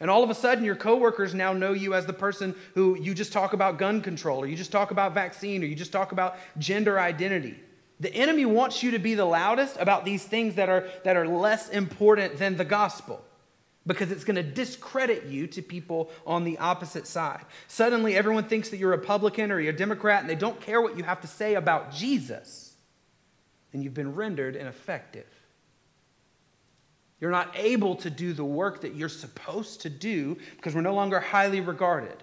And 0.00 0.10
all 0.10 0.22
of 0.22 0.30
a 0.30 0.34
sudden, 0.34 0.64
your 0.64 0.76
coworkers 0.76 1.34
now 1.34 1.52
know 1.52 1.72
you 1.72 1.94
as 1.94 2.06
the 2.06 2.12
person 2.12 2.54
who 2.74 2.96
you 3.00 3.14
just 3.14 3.32
talk 3.32 3.52
about 3.52 3.78
gun 3.78 4.00
control, 4.00 4.40
or 4.40 4.46
you 4.46 4.56
just 4.56 4.70
talk 4.70 4.90
about 4.90 5.12
vaccine, 5.12 5.62
or 5.62 5.66
you 5.66 5.74
just 5.74 5.92
talk 5.92 6.12
about 6.12 6.36
gender 6.56 7.00
identity. 7.00 7.58
The 8.00 8.14
enemy 8.14 8.46
wants 8.46 8.82
you 8.82 8.92
to 8.92 9.00
be 9.00 9.14
the 9.14 9.24
loudest 9.24 9.76
about 9.80 10.04
these 10.04 10.22
things 10.22 10.54
that 10.54 10.68
are, 10.68 10.88
that 11.02 11.16
are 11.16 11.26
less 11.26 11.68
important 11.68 12.38
than 12.38 12.56
the 12.56 12.64
gospel 12.64 13.24
because 13.88 14.12
it's 14.12 14.22
going 14.22 14.36
to 14.36 14.42
discredit 14.42 15.24
you 15.24 15.46
to 15.48 15.62
people 15.62 16.10
on 16.26 16.44
the 16.44 16.58
opposite 16.58 17.06
side. 17.06 17.44
Suddenly, 17.66 18.14
everyone 18.14 18.44
thinks 18.44 18.68
that 18.68 18.76
you're 18.76 18.92
a 18.92 18.98
Republican 18.98 19.50
or 19.50 19.58
you're 19.58 19.72
a 19.72 19.76
Democrat 19.76 20.20
and 20.20 20.30
they 20.30 20.36
don't 20.36 20.60
care 20.60 20.80
what 20.80 20.96
you 20.96 21.02
have 21.02 21.22
to 21.22 21.26
say 21.26 21.54
about 21.54 21.90
Jesus. 21.90 22.74
And 23.72 23.82
you've 23.82 23.94
been 23.94 24.14
rendered 24.14 24.54
ineffective. 24.54 25.26
You're 27.20 27.30
not 27.30 27.52
able 27.56 27.96
to 27.96 28.10
do 28.10 28.32
the 28.32 28.44
work 28.44 28.82
that 28.82 28.94
you're 28.94 29.08
supposed 29.08 29.80
to 29.82 29.90
do 29.90 30.36
because 30.56 30.74
we're 30.74 30.82
no 30.82 30.94
longer 30.94 31.18
highly 31.18 31.60
regarded. 31.60 32.22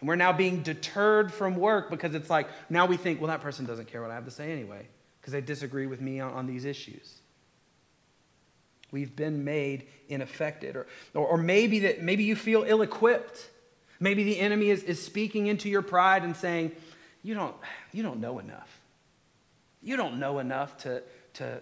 And 0.00 0.08
we're 0.08 0.16
now 0.16 0.32
being 0.32 0.62
deterred 0.62 1.32
from 1.32 1.56
work 1.56 1.88
because 1.88 2.14
it's 2.14 2.28
like, 2.28 2.48
now 2.68 2.86
we 2.86 2.96
think, 2.96 3.20
well, 3.20 3.28
that 3.28 3.40
person 3.40 3.64
doesn't 3.64 3.86
care 3.86 4.02
what 4.02 4.10
I 4.10 4.14
have 4.14 4.24
to 4.24 4.30
say 4.30 4.52
anyway 4.52 4.86
because 5.20 5.32
they 5.32 5.40
disagree 5.40 5.86
with 5.86 6.00
me 6.00 6.20
on, 6.20 6.32
on 6.32 6.46
these 6.46 6.64
issues. 6.64 7.20
We've 8.90 9.14
been 9.14 9.44
made 9.44 9.86
ineffective. 10.08 10.76
Or, 10.76 10.86
or, 11.14 11.26
or 11.26 11.36
maybe 11.38 11.80
that 11.80 12.02
maybe 12.02 12.24
you 12.24 12.36
feel 12.36 12.64
ill-equipped. 12.66 13.50
Maybe 14.00 14.24
the 14.24 14.38
enemy 14.38 14.70
is, 14.70 14.82
is 14.82 15.02
speaking 15.02 15.46
into 15.46 15.68
your 15.68 15.82
pride 15.82 16.24
and 16.24 16.36
saying, 16.36 16.72
you 17.22 17.34
don't, 17.34 17.56
you 17.92 18.02
don't 18.02 18.20
know 18.20 18.38
enough. 18.40 18.80
You 19.82 19.96
don't 19.96 20.18
know 20.18 20.38
enough 20.38 20.76
to, 20.78 21.02
to, 21.34 21.60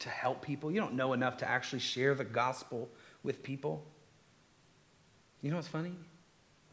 to 0.00 0.08
help 0.08 0.42
people. 0.42 0.70
You 0.70 0.80
don't 0.80 0.94
know 0.94 1.12
enough 1.12 1.38
to 1.38 1.48
actually 1.48 1.80
share 1.80 2.14
the 2.14 2.24
gospel 2.24 2.88
with 3.22 3.42
people. 3.42 3.84
You 5.42 5.50
know 5.50 5.56
what's 5.56 5.68
funny? 5.68 5.92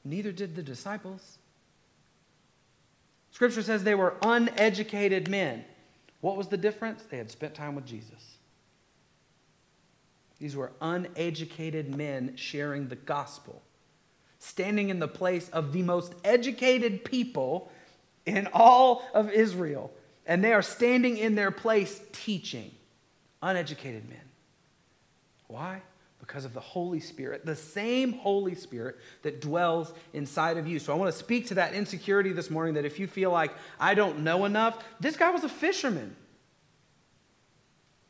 Neither 0.03 0.31
did 0.31 0.55
the 0.55 0.63
disciples. 0.63 1.39
Scripture 3.31 3.63
says 3.63 3.83
they 3.83 3.95
were 3.95 4.15
uneducated 4.21 5.29
men. 5.29 5.65
What 6.21 6.38
was 6.38 6.47
the 6.47 6.57
difference? 6.57 7.03
They 7.03 7.17
had 7.17 7.31
spent 7.31 7.53
time 7.53 7.75
with 7.75 7.85
Jesus. 7.85 8.38
These 10.39 10.55
were 10.55 10.71
uneducated 10.81 11.95
men 11.95 12.35
sharing 12.35 12.88
the 12.88 12.95
gospel, 12.95 13.61
standing 14.39 14.89
in 14.89 14.99
the 14.99 15.07
place 15.07 15.49
of 15.49 15.73
the 15.73 15.81
most 15.81 16.13
educated 16.23 17.03
people 17.03 17.71
in 18.25 18.47
all 18.53 19.03
of 19.13 19.31
Israel. 19.31 19.91
And 20.25 20.43
they 20.43 20.53
are 20.53 20.61
standing 20.61 21.17
in 21.17 21.35
their 21.35 21.51
place 21.51 22.01
teaching 22.11 22.71
uneducated 23.41 24.08
men. 24.10 24.21
Why? 25.48 25.82
Because 26.19 26.45
of 26.45 26.54
the 26.54 26.60
Holy 26.60 27.00
Spirit, 27.00 27.45
the 27.45 27.56
same 27.56 28.13
Holy 28.13 28.56
Spirit 28.56 28.98
that 29.21 29.41
dwells 29.41 29.93
inside 30.13 30.58
of 30.58 30.67
you. 30.67 30.80
So 30.80 30.91
I 30.91 30.95
want 30.95 31.12
to 31.12 31.17
speak 31.17 31.48
to 31.48 31.56
that 31.56 31.74
insecurity 31.74 32.32
this 32.32 32.50
morning 32.50 32.76
that 32.76 32.86
if 32.86 33.00
you 33.00 33.08
feel 33.08 33.32
like 33.32 33.52
I 33.80 33.93
don't 33.93 34.19
know 34.19 34.45
enough, 34.45 34.84
this 35.00 35.17
guy 35.17 35.30
was 35.30 35.43
a 35.43 35.50
fisherman. 35.50 36.15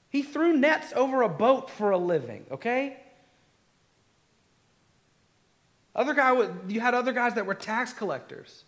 He 0.09 0.21
threw 0.23 0.53
nets 0.53 0.93
over 0.95 1.23
a 1.23 1.29
boat 1.29 1.69
for 1.69 1.91
a 1.91 1.97
living, 1.97 2.45
okay? 2.49 2.97
Other 5.93 6.13
guy, 6.13 6.49
you 6.67 6.79
had 6.79 6.93
other 6.93 7.11
guys 7.11 7.33
that 7.33 7.45
were 7.45 7.53
tax 7.53 7.91
collectors. 7.91 8.63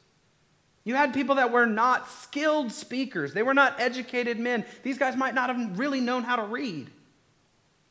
You 0.87 0.95
had 0.95 1.13
people 1.13 1.35
that 1.35 1.51
were 1.51 1.65
not 1.65 2.09
skilled 2.09 2.71
speakers. 2.71 3.33
They 3.33 3.43
were 3.43 3.53
not 3.53 3.77
educated 3.77 4.39
men. 4.39 4.63
These 4.83 4.97
guys 4.97 5.17
might 5.17 5.35
not 5.35 5.53
have 5.53 5.77
really 5.77 5.99
known 5.99 6.23
how 6.23 6.37
to 6.37 6.43
read. 6.43 6.89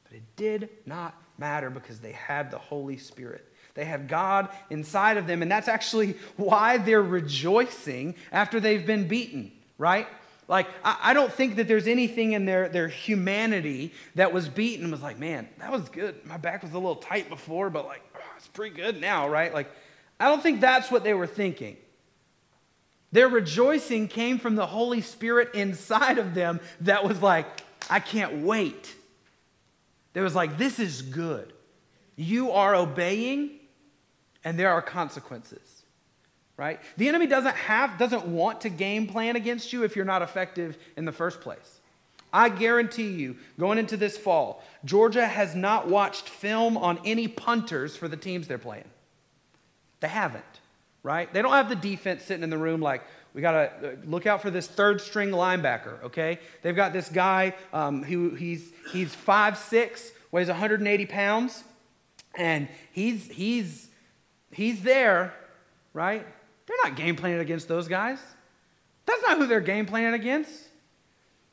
But 0.04 0.14
it 0.16 0.22
did 0.36 0.70
not 0.86 1.14
matter 1.36 1.68
because 1.68 2.00
they 2.00 2.12
had 2.12 2.50
the 2.50 2.56
Holy 2.56 2.96
Spirit. 2.96 3.52
They 3.74 3.84
have 3.84 4.08
God 4.08 4.48
inside 4.70 5.18
of 5.18 5.26
them, 5.26 5.42
and 5.42 5.50
that's 5.50 5.68
actually 5.68 6.16
why 6.38 6.78
they're 6.78 7.02
rejoicing 7.02 8.14
after 8.32 8.60
they've 8.60 8.86
been 8.86 9.06
beaten, 9.06 9.52
right? 9.76 10.08
Like, 10.48 10.66
I, 10.82 11.12
don't 11.12 11.30
think 11.30 11.56
that 11.56 11.68
there's 11.68 11.88
anything 11.88 12.32
in 12.32 12.46
their, 12.46 12.70
their 12.70 12.88
humanity 12.88 13.92
that 14.14 14.32
was 14.32 14.48
beaten 14.48 14.84
and 14.84 14.92
was 14.92 15.02
like, 15.02 15.18
man, 15.18 15.46
that 15.58 15.70
was 15.70 15.86
good. 15.90 16.24
My 16.24 16.38
back 16.38 16.62
was 16.62 16.72
a 16.72 16.78
little 16.78 16.96
tight 16.96 17.28
before, 17.28 17.68
but 17.68 17.84
like, 17.84 18.00
oh, 18.16 18.20
it's 18.38 18.48
pretty 18.48 18.74
good 18.74 19.02
now, 19.02 19.28
right? 19.28 19.52
Like, 19.52 19.70
I 20.18 20.28
don't 20.30 20.42
think 20.42 20.62
that's 20.62 20.90
what 20.90 21.04
they 21.04 21.12
were 21.12 21.26
thinking. 21.26 21.76
Their 23.12 23.28
rejoicing 23.28 24.08
came 24.08 24.38
from 24.38 24.56
the 24.56 24.66
Holy 24.66 25.00
Spirit 25.00 25.54
inside 25.54 26.18
of 26.18 26.34
them 26.34 26.60
that 26.80 27.04
was 27.04 27.22
like, 27.22 27.46
I 27.88 28.00
can't 28.00 28.42
wait. 28.42 28.94
There 30.12 30.22
was 30.22 30.34
like, 30.34 30.58
this 30.58 30.78
is 30.78 31.02
good. 31.02 31.52
You 32.16 32.52
are 32.52 32.74
obeying, 32.74 33.50
and 34.44 34.58
there 34.58 34.70
are 34.70 34.82
consequences. 34.82 35.82
Right? 36.56 36.80
The 36.96 37.08
enemy 37.08 37.26
doesn't 37.26 37.54
have, 37.54 37.98
doesn't 37.98 38.26
want 38.26 38.62
to 38.62 38.70
game 38.70 39.06
plan 39.06 39.36
against 39.36 39.72
you 39.72 39.84
if 39.84 39.94
you're 39.94 40.06
not 40.06 40.22
effective 40.22 40.78
in 40.96 41.04
the 41.04 41.12
first 41.12 41.42
place. 41.42 41.80
I 42.32 42.48
guarantee 42.48 43.10
you, 43.12 43.36
going 43.58 43.78
into 43.78 43.96
this 43.96 44.16
fall, 44.16 44.62
Georgia 44.84 45.26
has 45.26 45.54
not 45.54 45.88
watched 45.88 46.28
film 46.28 46.76
on 46.76 46.98
any 47.04 47.28
punters 47.28 47.96
for 47.96 48.08
the 48.08 48.16
teams 48.16 48.48
they're 48.48 48.58
playing. 48.58 48.88
They 50.00 50.08
haven't 50.08 50.55
right? 51.06 51.32
They 51.32 51.40
don't 51.40 51.52
have 51.52 51.68
the 51.68 51.76
defense 51.76 52.24
sitting 52.24 52.42
in 52.42 52.50
the 52.50 52.58
room 52.58 52.80
like, 52.80 53.02
we 53.32 53.40
got 53.40 53.52
to 53.52 53.58
uh, 53.58 53.94
look 54.06 54.26
out 54.26 54.42
for 54.42 54.50
this 54.50 54.66
third 54.66 55.00
string 55.00 55.30
linebacker, 55.30 56.02
okay? 56.02 56.40
They've 56.62 56.74
got 56.74 56.92
this 56.92 57.08
guy 57.08 57.54
um, 57.72 58.02
who 58.02 58.30
he's, 58.30 58.72
he's 58.92 59.14
5'6, 59.14 60.10
weighs 60.32 60.48
180 60.48 61.06
pounds, 61.06 61.62
and 62.34 62.66
he's, 62.90 63.28
he's, 63.28 63.88
he's 64.50 64.82
there, 64.82 65.32
right? 65.94 66.26
They're 66.66 66.76
not 66.82 66.96
game 66.96 67.14
planning 67.14 67.38
against 67.38 67.68
those 67.68 67.86
guys. 67.86 68.18
That's 69.06 69.22
not 69.22 69.38
who 69.38 69.46
they're 69.46 69.60
game 69.60 69.86
planning 69.86 70.14
against. 70.14 70.50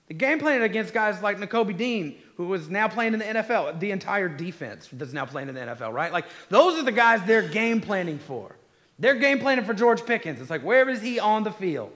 The 0.08 0.16
game 0.16 0.40
planning 0.40 0.64
against 0.64 0.96
guys 0.96 1.22
like 1.22 1.38
Nakobe 1.38 1.78
Dean, 1.78 2.18
who 2.38 2.48
was 2.48 2.72
now 2.72 2.88
playing 2.88 3.14
in 3.14 3.20
the 3.20 3.26
NFL, 3.26 3.80
the 3.80 3.92
entire 3.92 4.30
defense 4.30 4.90
that's 4.92 5.14
now 5.14 5.28
playing 5.28 5.50
in 5.50 5.54
the 5.54 5.62
NFL, 5.62 5.94
right? 5.94 6.12
Like, 6.12 6.26
those 6.50 6.80
are 6.80 6.84
the 6.84 6.92
guys 6.92 7.22
they're 7.28 7.48
game 7.48 7.82
planning 7.82 8.18
for. 8.18 8.56
They're 9.04 9.16
game 9.16 9.40
planning 9.40 9.66
for 9.66 9.74
George 9.74 10.06
Pickens. 10.06 10.40
It's 10.40 10.50
like, 10.50 10.64
where 10.64 10.88
is 10.88 11.02
he 11.02 11.20
on 11.20 11.44
the 11.44 11.52
field? 11.52 11.92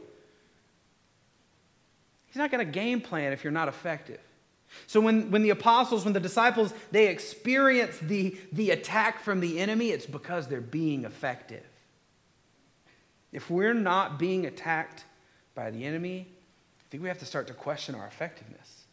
He's 2.25 2.35
not 2.35 2.51
going 2.51 2.65
to 2.65 2.69
game 2.69 2.99
plan 2.99 3.31
if 3.31 3.45
you're 3.45 3.53
not 3.53 3.69
effective. 3.69 4.19
So 4.87 4.99
when, 4.99 5.31
when 5.31 5.41
the 5.41 5.51
apostles, 5.51 6.03
when 6.03 6.13
the 6.13 6.19
disciples, 6.19 6.73
they 6.91 7.07
experience 7.07 7.97
the, 7.99 8.37
the 8.51 8.71
attack 8.71 9.21
from 9.21 9.39
the 9.39 9.57
enemy, 9.57 9.91
it's 9.91 10.05
because 10.05 10.47
they're 10.47 10.59
being 10.59 11.05
effective. 11.05 11.63
If 13.31 13.49
we're 13.49 13.73
not 13.73 14.19
being 14.19 14.45
attacked 14.45 15.05
by 15.55 15.71
the 15.71 15.85
enemy, 15.85 16.27
I 16.29 16.83
think 16.89 17.03
we 17.03 17.07
have 17.07 17.19
to 17.19 17.25
start 17.25 17.47
to 17.47 17.53
question 17.53 17.95
our 17.95 18.05
effectiveness. 18.05 18.83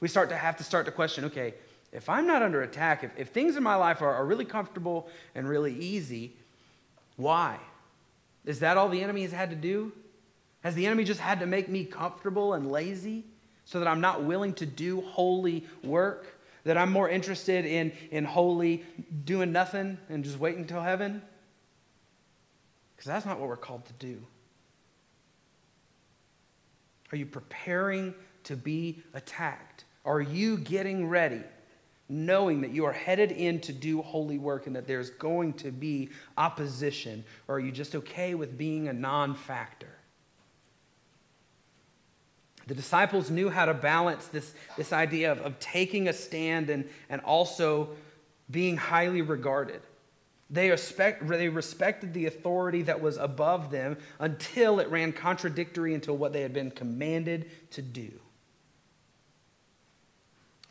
We 0.00 0.08
start 0.08 0.30
to 0.30 0.36
have 0.36 0.56
to 0.56 0.64
start 0.64 0.86
to 0.86 0.92
question, 0.92 1.26
okay, 1.26 1.52
if 1.92 2.08
I'm 2.08 2.26
not 2.26 2.40
under 2.40 2.62
attack, 2.62 3.04
if, 3.04 3.10
if 3.18 3.28
things 3.28 3.58
in 3.58 3.62
my 3.62 3.74
life 3.74 4.00
are, 4.00 4.14
are 4.14 4.24
really 4.24 4.46
comfortable 4.46 5.10
and 5.34 5.46
really 5.46 5.74
easy, 5.74 6.36
why? 7.16 7.58
Is 8.44 8.60
that 8.60 8.76
all 8.76 8.88
the 8.88 9.02
enemy 9.02 9.22
has 9.22 9.32
had 9.32 9.50
to 9.50 9.56
do? 9.56 9.92
Has 10.62 10.74
the 10.74 10.86
enemy 10.86 11.04
just 11.04 11.20
had 11.20 11.40
to 11.40 11.46
make 11.46 11.68
me 11.68 11.84
comfortable 11.84 12.54
and 12.54 12.70
lazy 12.70 13.24
so 13.64 13.78
that 13.78 13.88
I'm 13.88 14.00
not 14.00 14.24
willing 14.24 14.54
to 14.54 14.66
do 14.66 15.00
holy 15.00 15.66
work? 15.82 16.38
That 16.64 16.76
I'm 16.76 16.92
more 16.92 17.08
interested 17.08 17.64
in, 17.64 17.92
in 18.10 18.24
holy 18.24 18.84
doing 19.24 19.50
nothing 19.50 19.98
and 20.08 20.22
just 20.22 20.38
waiting 20.38 20.62
until 20.62 20.80
heaven? 20.80 21.22
Because 22.94 23.06
that's 23.08 23.26
not 23.26 23.40
what 23.40 23.48
we're 23.48 23.56
called 23.56 23.84
to 23.86 23.92
do. 23.94 24.22
Are 27.10 27.16
you 27.16 27.26
preparing 27.26 28.14
to 28.44 28.56
be 28.56 29.02
attacked? 29.12 29.84
Are 30.04 30.20
you 30.20 30.56
getting 30.56 31.08
ready? 31.08 31.42
Knowing 32.12 32.60
that 32.60 32.70
you 32.70 32.84
are 32.84 32.92
headed 32.92 33.32
in 33.32 33.60
to 33.60 33.72
do 33.72 34.02
holy 34.02 34.38
work 34.38 34.66
and 34.66 34.76
that 34.76 34.86
there's 34.86 35.10
going 35.10 35.54
to 35.54 35.70
be 35.70 36.10
opposition? 36.36 37.24
Or 37.48 37.56
are 37.56 37.60
you 37.60 37.72
just 37.72 37.94
okay 37.94 38.34
with 38.34 38.58
being 38.58 38.88
a 38.88 38.92
non 38.92 39.34
factor? 39.34 39.88
The 42.66 42.74
disciples 42.74 43.30
knew 43.30 43.48
how 43.48 43.64
to 43.64 43.74
balance 43.74 44.26
this, 44.26 44.54
this 44.76 44.92
idea 44.92 45.32
of, 45.32 45.38
of 45.38 45.58
taking 45.58 46.08
a 46.08 46.12
stand 46.12 46.70
and, 46.70 46.88
and 47.08 47.20
also 47.22 47.90
being 48.50 48.76
highly 48.76 49.22
regarded. 49.22 49.80
They, 50.48 50.70
respect, 50.70 51.26
they 51.26 51.48
respected 51.48 52.12
the 52.12 52.26
authority 52.26 52.82
that 52.82 53.00
was 53.00 53.16
above 53.16 53.70
them 53.70 53.96
until 54.18 54.80
it 54.80 54.88
ran 54.90 55.12
contradictory 55.12 55.94
into 55.94 56.12
what 56.12 56.34
they 56.34 56.42
had 56.42 56.52
been 56.52 56.70
commanded 56.70 57.50
to 57.70 57.82
do. 57.82 58.12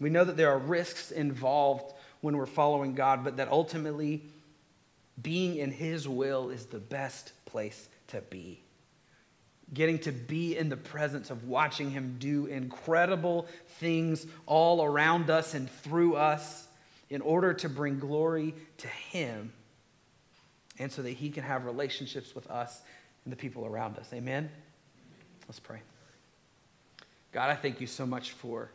We 0.02 0.10
know 0.10 0.26
that 0.26 0.36
there 0.36 0.50
are 0.50 0.58
risks 0.58 1.12
involved 1.12 1.94
when 2.22 2.36
we're 2.36 2.48
following 2.48 2.96
God, 2.96 3.24
but 3.24 3.38
that 3.38 3.50
ultimately 3.50 4.24
being 5.22 5.58
in 5.58 5.72
His 5.72 6.08
will 6.08 6.50
is 6.50 6.66
the 6.66 6.80
best 6.80 7.34
place 7.46 7.88
to 8.08 8.22
be. 8.22 8.64
Getting 9.72 10.00
to 10.00 10.12
be 10.12 10.58
in 10.58 10.70
the 10.70 10.76
presence 10.76 11.30
of 11.30 11.48
watching 11.48 11.92
Him 11.92 12.18
do 12.20 12.48
incredible 12.48 13.46
things 13.80 14.26
all 14.48 14.84
around 14.84 15.30
us 15.30 15.54
and 15.54 15.70
through 15.70 16.16
us 16.16 16.68
in 17.12 17.22
order 17.22 17.54
to 17.54 17.70
bring 17.70 18.00
glory 18.00 18.56
to 18.80 18.88
Him 18.88 19.54
and 20.80 20.92
so 20.92 21.04
that 21.04 21.12
He 21.12 21.30
can 21.30 21.44
have 21.44 21.66
relationships 21.66 22.34
with 22.34 22.50
us 22.50 22.82
and 23.24 23.32
the 23.32 23.38
people 23.38 23.68
around 23.68 24.00
us. 24.00 24.10
Amen? 24.14 24.50
Let's 25.48 25.60
pray. 25.60 25.82
God, 27.32 27.52
I 27.52 27.56
thank 27.56 27.80
you 27.80 27.88
so 27.88 28.08
much 28.08 28.32
for 28.32 28.72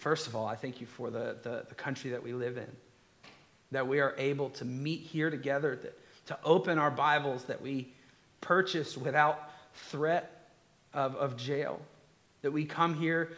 first 0.00 0.26
of 0.26 0.34
all, 0.34 0.46
I 0.46 0.56
thank 0.56 0.80
you 0.80 0.86
for 0.86 1.10
the, 1.10 1.36
the, 1.42 1.64
the 1.68 1.74
country 1.74 2.10
that 2.10 2.22
we 2.22 2.32
live 2.32 2.56
in, 2.56 2.66
that 3.70 3.86
we 3.86 4.00
are 4.00 4.14
able 4.18 4.50
to 4.50 4.64
meet 4.64 5.02
here 5.02 5.30
together, 5.30 5.76
to, 5.76 5.92
to 6.26 6.38
open 6.44 6.78
our 6.78 6.90
Bibles 6.90 7.44
that 7.44 7.60
we 7.60 7.92
purchased 8.40 8.96
without 8.96 9.50
threat 9.74 10.48
of, 10.94 11.14
of 11.16 11.36
jail, 11.36 11.80
that 12.42 12.50
we 12.50 12.64
come 12.64 12.94
here 12.94 13.32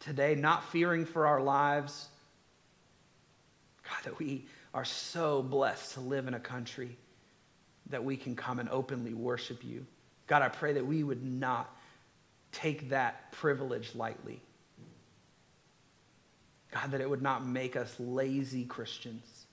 today 0.00 0.34
not 0.34 0.64
fearing 0.70 1.04
for 1.04 1.26
our 1.26 1.40
lives. 1.40 2.08
God, 3.84 4.04
that 4.04 4.18
we 4.18 4.46
are 4.74 4.84
so 4.84 5.42
blessed 5.42 5.94
to 5.94 6.00
live 6.00 6.26
in 6.26 6.34
a 6.34 6.40
country 6.40 6.96
that 7.90 8.04
we 8.04 8.16
can 8.16 8.36
come 8.36 8.58
and 8.58 8.68
openly 8.68 9.14
worship 9.14 9.64
you. 9.64 9.86
God, 10.26 10.42
I 10.42 10.48
pray 10.48 10.74
that 10.74 10.86
we 10.86 11.02
would 11.02 11.24
not 11.24 11.74
take 12.52 12.90
that 12.90 13.32
privilege 13.32 13.94
lightly. 13.94 14.40
God, 16.72 16.90
that 16.90 17.00
it 17.00 17.08
would 17.08 17.22
not 17.22 17.46
make 17.46 17.76
us 17.76 17.94
lazy 17.98 18.64
Christians. 18.64 19.46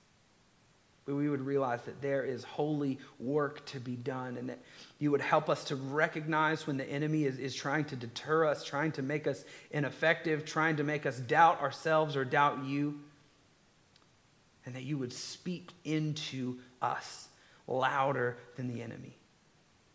But 1.05 1.15
we 1.15 1.29
would 1.29 1.41
realize 1.41 1.81
that 1.83 2.01
there 2.01 2.23
is 2.23 2.43
holy 2.43 2.97
work 3.19 3.63
to 3.67 3.79
be 3.79 3.95
done 3.95 4.37
and 4.37 4.49
that 4.49 4.59
you 4.97 5.11
would 5.11 5.21
help 5.21 5.49
us 5.49 5.63
to 5.65 5.75
recognize 5.75 6.65
when 6.65 6.77
the 6.77 6.89
enemy 6.89 7.25
is, 7.25 7.37
is 7.37 7.53
trying 7.53 7.85
to 7.85 7.95
deter 7.95 8.45
us, 8.45 8.63
trying 8.63 8.91
to 8.93 9.03
make 9.03 9.27
us 9.27 9.45
ineffective, 9.69 10.45
trying 10.45 10.77
to 10.77 10.83
make 10.83 11.05
us 11.05 11.19
doubt 11.19 11.61
ourselves 11.61 12.15
or 12.15 12.25
doubt 12.25 12.65
you. 12.65 12.99
And 14.65 14.73
that 14.75 14.81
you 14.81 14.97
would 14.97 15.13
speak 15.13 15.69
into 15.83 16.57
us 16.81 17.27
louder 17.67 18.37
than 18.55 18.73
the 18.73 18.81
enemy. 18.81 19.15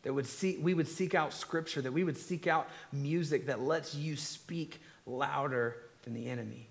That 0.02 0.14
would 0.14 0.26
see, 0.26 0.58
we 0.58 0.74
would 0.74 0.88
seek 0.88 1.16
out 1.16 1.34
scripture, 1.34 1.82
that 1.82 1.92
we 1.92 2.04
would 2.04 2.16
seek 2.16 2.46
out 2.46 2.68
music 2.92 3.46
that 3.46 3.60
lets 3.60 3.96
you 3.96 4.16
speak 4.16 4.80
louder 5.06 5.76
than 6.04 6.14
the 6.14 6.28
enemy. 6.28 6.69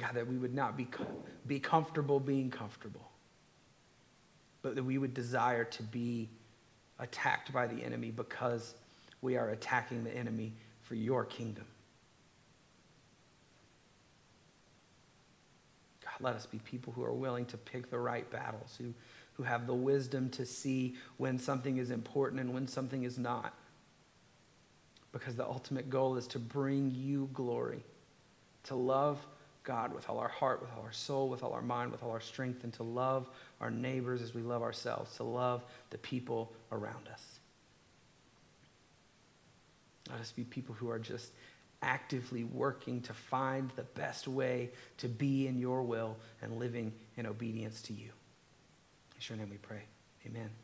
God, 0.00 0.14
that 0.14 0.26
we 0.26 0.38
would 0.38 0.54
not 0.54 0.76
be, 0.76 0.88
be 1.46 1.60
comfortable 1.60 2.18
being 2.18 2.50
comfortable, 2.50 3.10
but 4.62 4.74
that 4.74 4.84
we 4.84 4.98
would 4.98 5.12
desire 5.12 5.64
to 5.64 5.82
be 5.82 6.28
attacked 6.98 7.52
by 7.52 7.66
the 7.66 7.82
enemy 7.84 8.10
because 8.10 8.74
we 9.20 9.36
are 9.36 9.50
attacking 9.50 10.04
the 10.04 10.14
enemy 10.16 10.52
for 10.82 10.94
your 10.94 11.24
kingdom. 11.24 11.66
God, 16.02 16.14
let 16.20 16.34
us 16.36 16.46
be 16.46 16.58
people 16.58 16.92
who 16.92 17.04
are 17.04 17.12
willing 17.12 17.44
to 17.46 17.56
pick 17.56 17.90
the 17.90 17.98
right 17.98 18.28
battles, 18.30 18.74
who, 18.78 18.94
who 19.34 19.42
have 19.42 19.66
the 19.66 19.74
wisdom 19.74 20.30
to 20.30 20.46
see 20.46 20.96
when 21.18 21.38
something 21.38 21.76
is 21.76 21.90
important 21.90 22.40
and 22.40 22.54
when 22.54 22.66
something 22.66 23.04
is 23.04 23.18
not. 23.18 23.54
Because 25.12 25.36
the 25.36 25.44
ultimate 25.44 25.90
goal 25.90 26.16
is 26.16 26.26
to 26.28 26.38
bring 26.38 26.90
you 26.90 27.28
glory, 27.34 27.84
to 28.64 28.74
love 28.74 29.24
God 29.64 29.94
with 29.94 30.08
all 30.08 30.18
our 30.18 30.28
heart, 30.28 30.60
with 30.60 30.70
all 30.76 30.82
our 30.82 30.92
soul, 30.92 31.28
with 31.28 31.42
all 31.42 31.52
our 31.52 31.62
mind, 31.62 31.92
with 31.92 32.02
all 32.02 32.10
our 32.10 32.20
strength, 32.20 32.64
and 32.64 32.72
to 32.74 32.82
love 32.82 33.28
our 33.60 33.70
neighbors 33.70 34.22
as 34.22 34.34
we 34.34 34.42
love 34.42 34.62
ourselves, 34.62 35.16
to 35.16 35.22
love 35.22 35.64
the 35.90 35.98
people 35.98 36.52
around 36.70 37.08
us. 37.08 37.38
Let 40.10 40.20
us 40.20 40.32
be 40.32 40.44
people 40.44 40.74
who 40.74 40.90
are 40.90 40.98
just 40.98 41.30
actively 41.82 42.44
working 42.44 43.00
to 43.02 43.12
find 43.12 43.70
the 43.76 43.82
best 43.82 44.28
way 44.28 44.70
to 44.98 45.08
be 45.08 45.46
in 45.46 45.58
your 45.58 45.82
will 45.82 46.16
and 46.40 46.58
living 46.58 46.92
in 47.16 47.26
obedience 47.26 47.82
to 47.82 47.92
you. 47.92 48.10
In 49.16 49.20
your 49.28 49.38
name 49.38 49.50
we 49.50 49.58
pray. 49.58 49.82
Amen. 50.26 50.61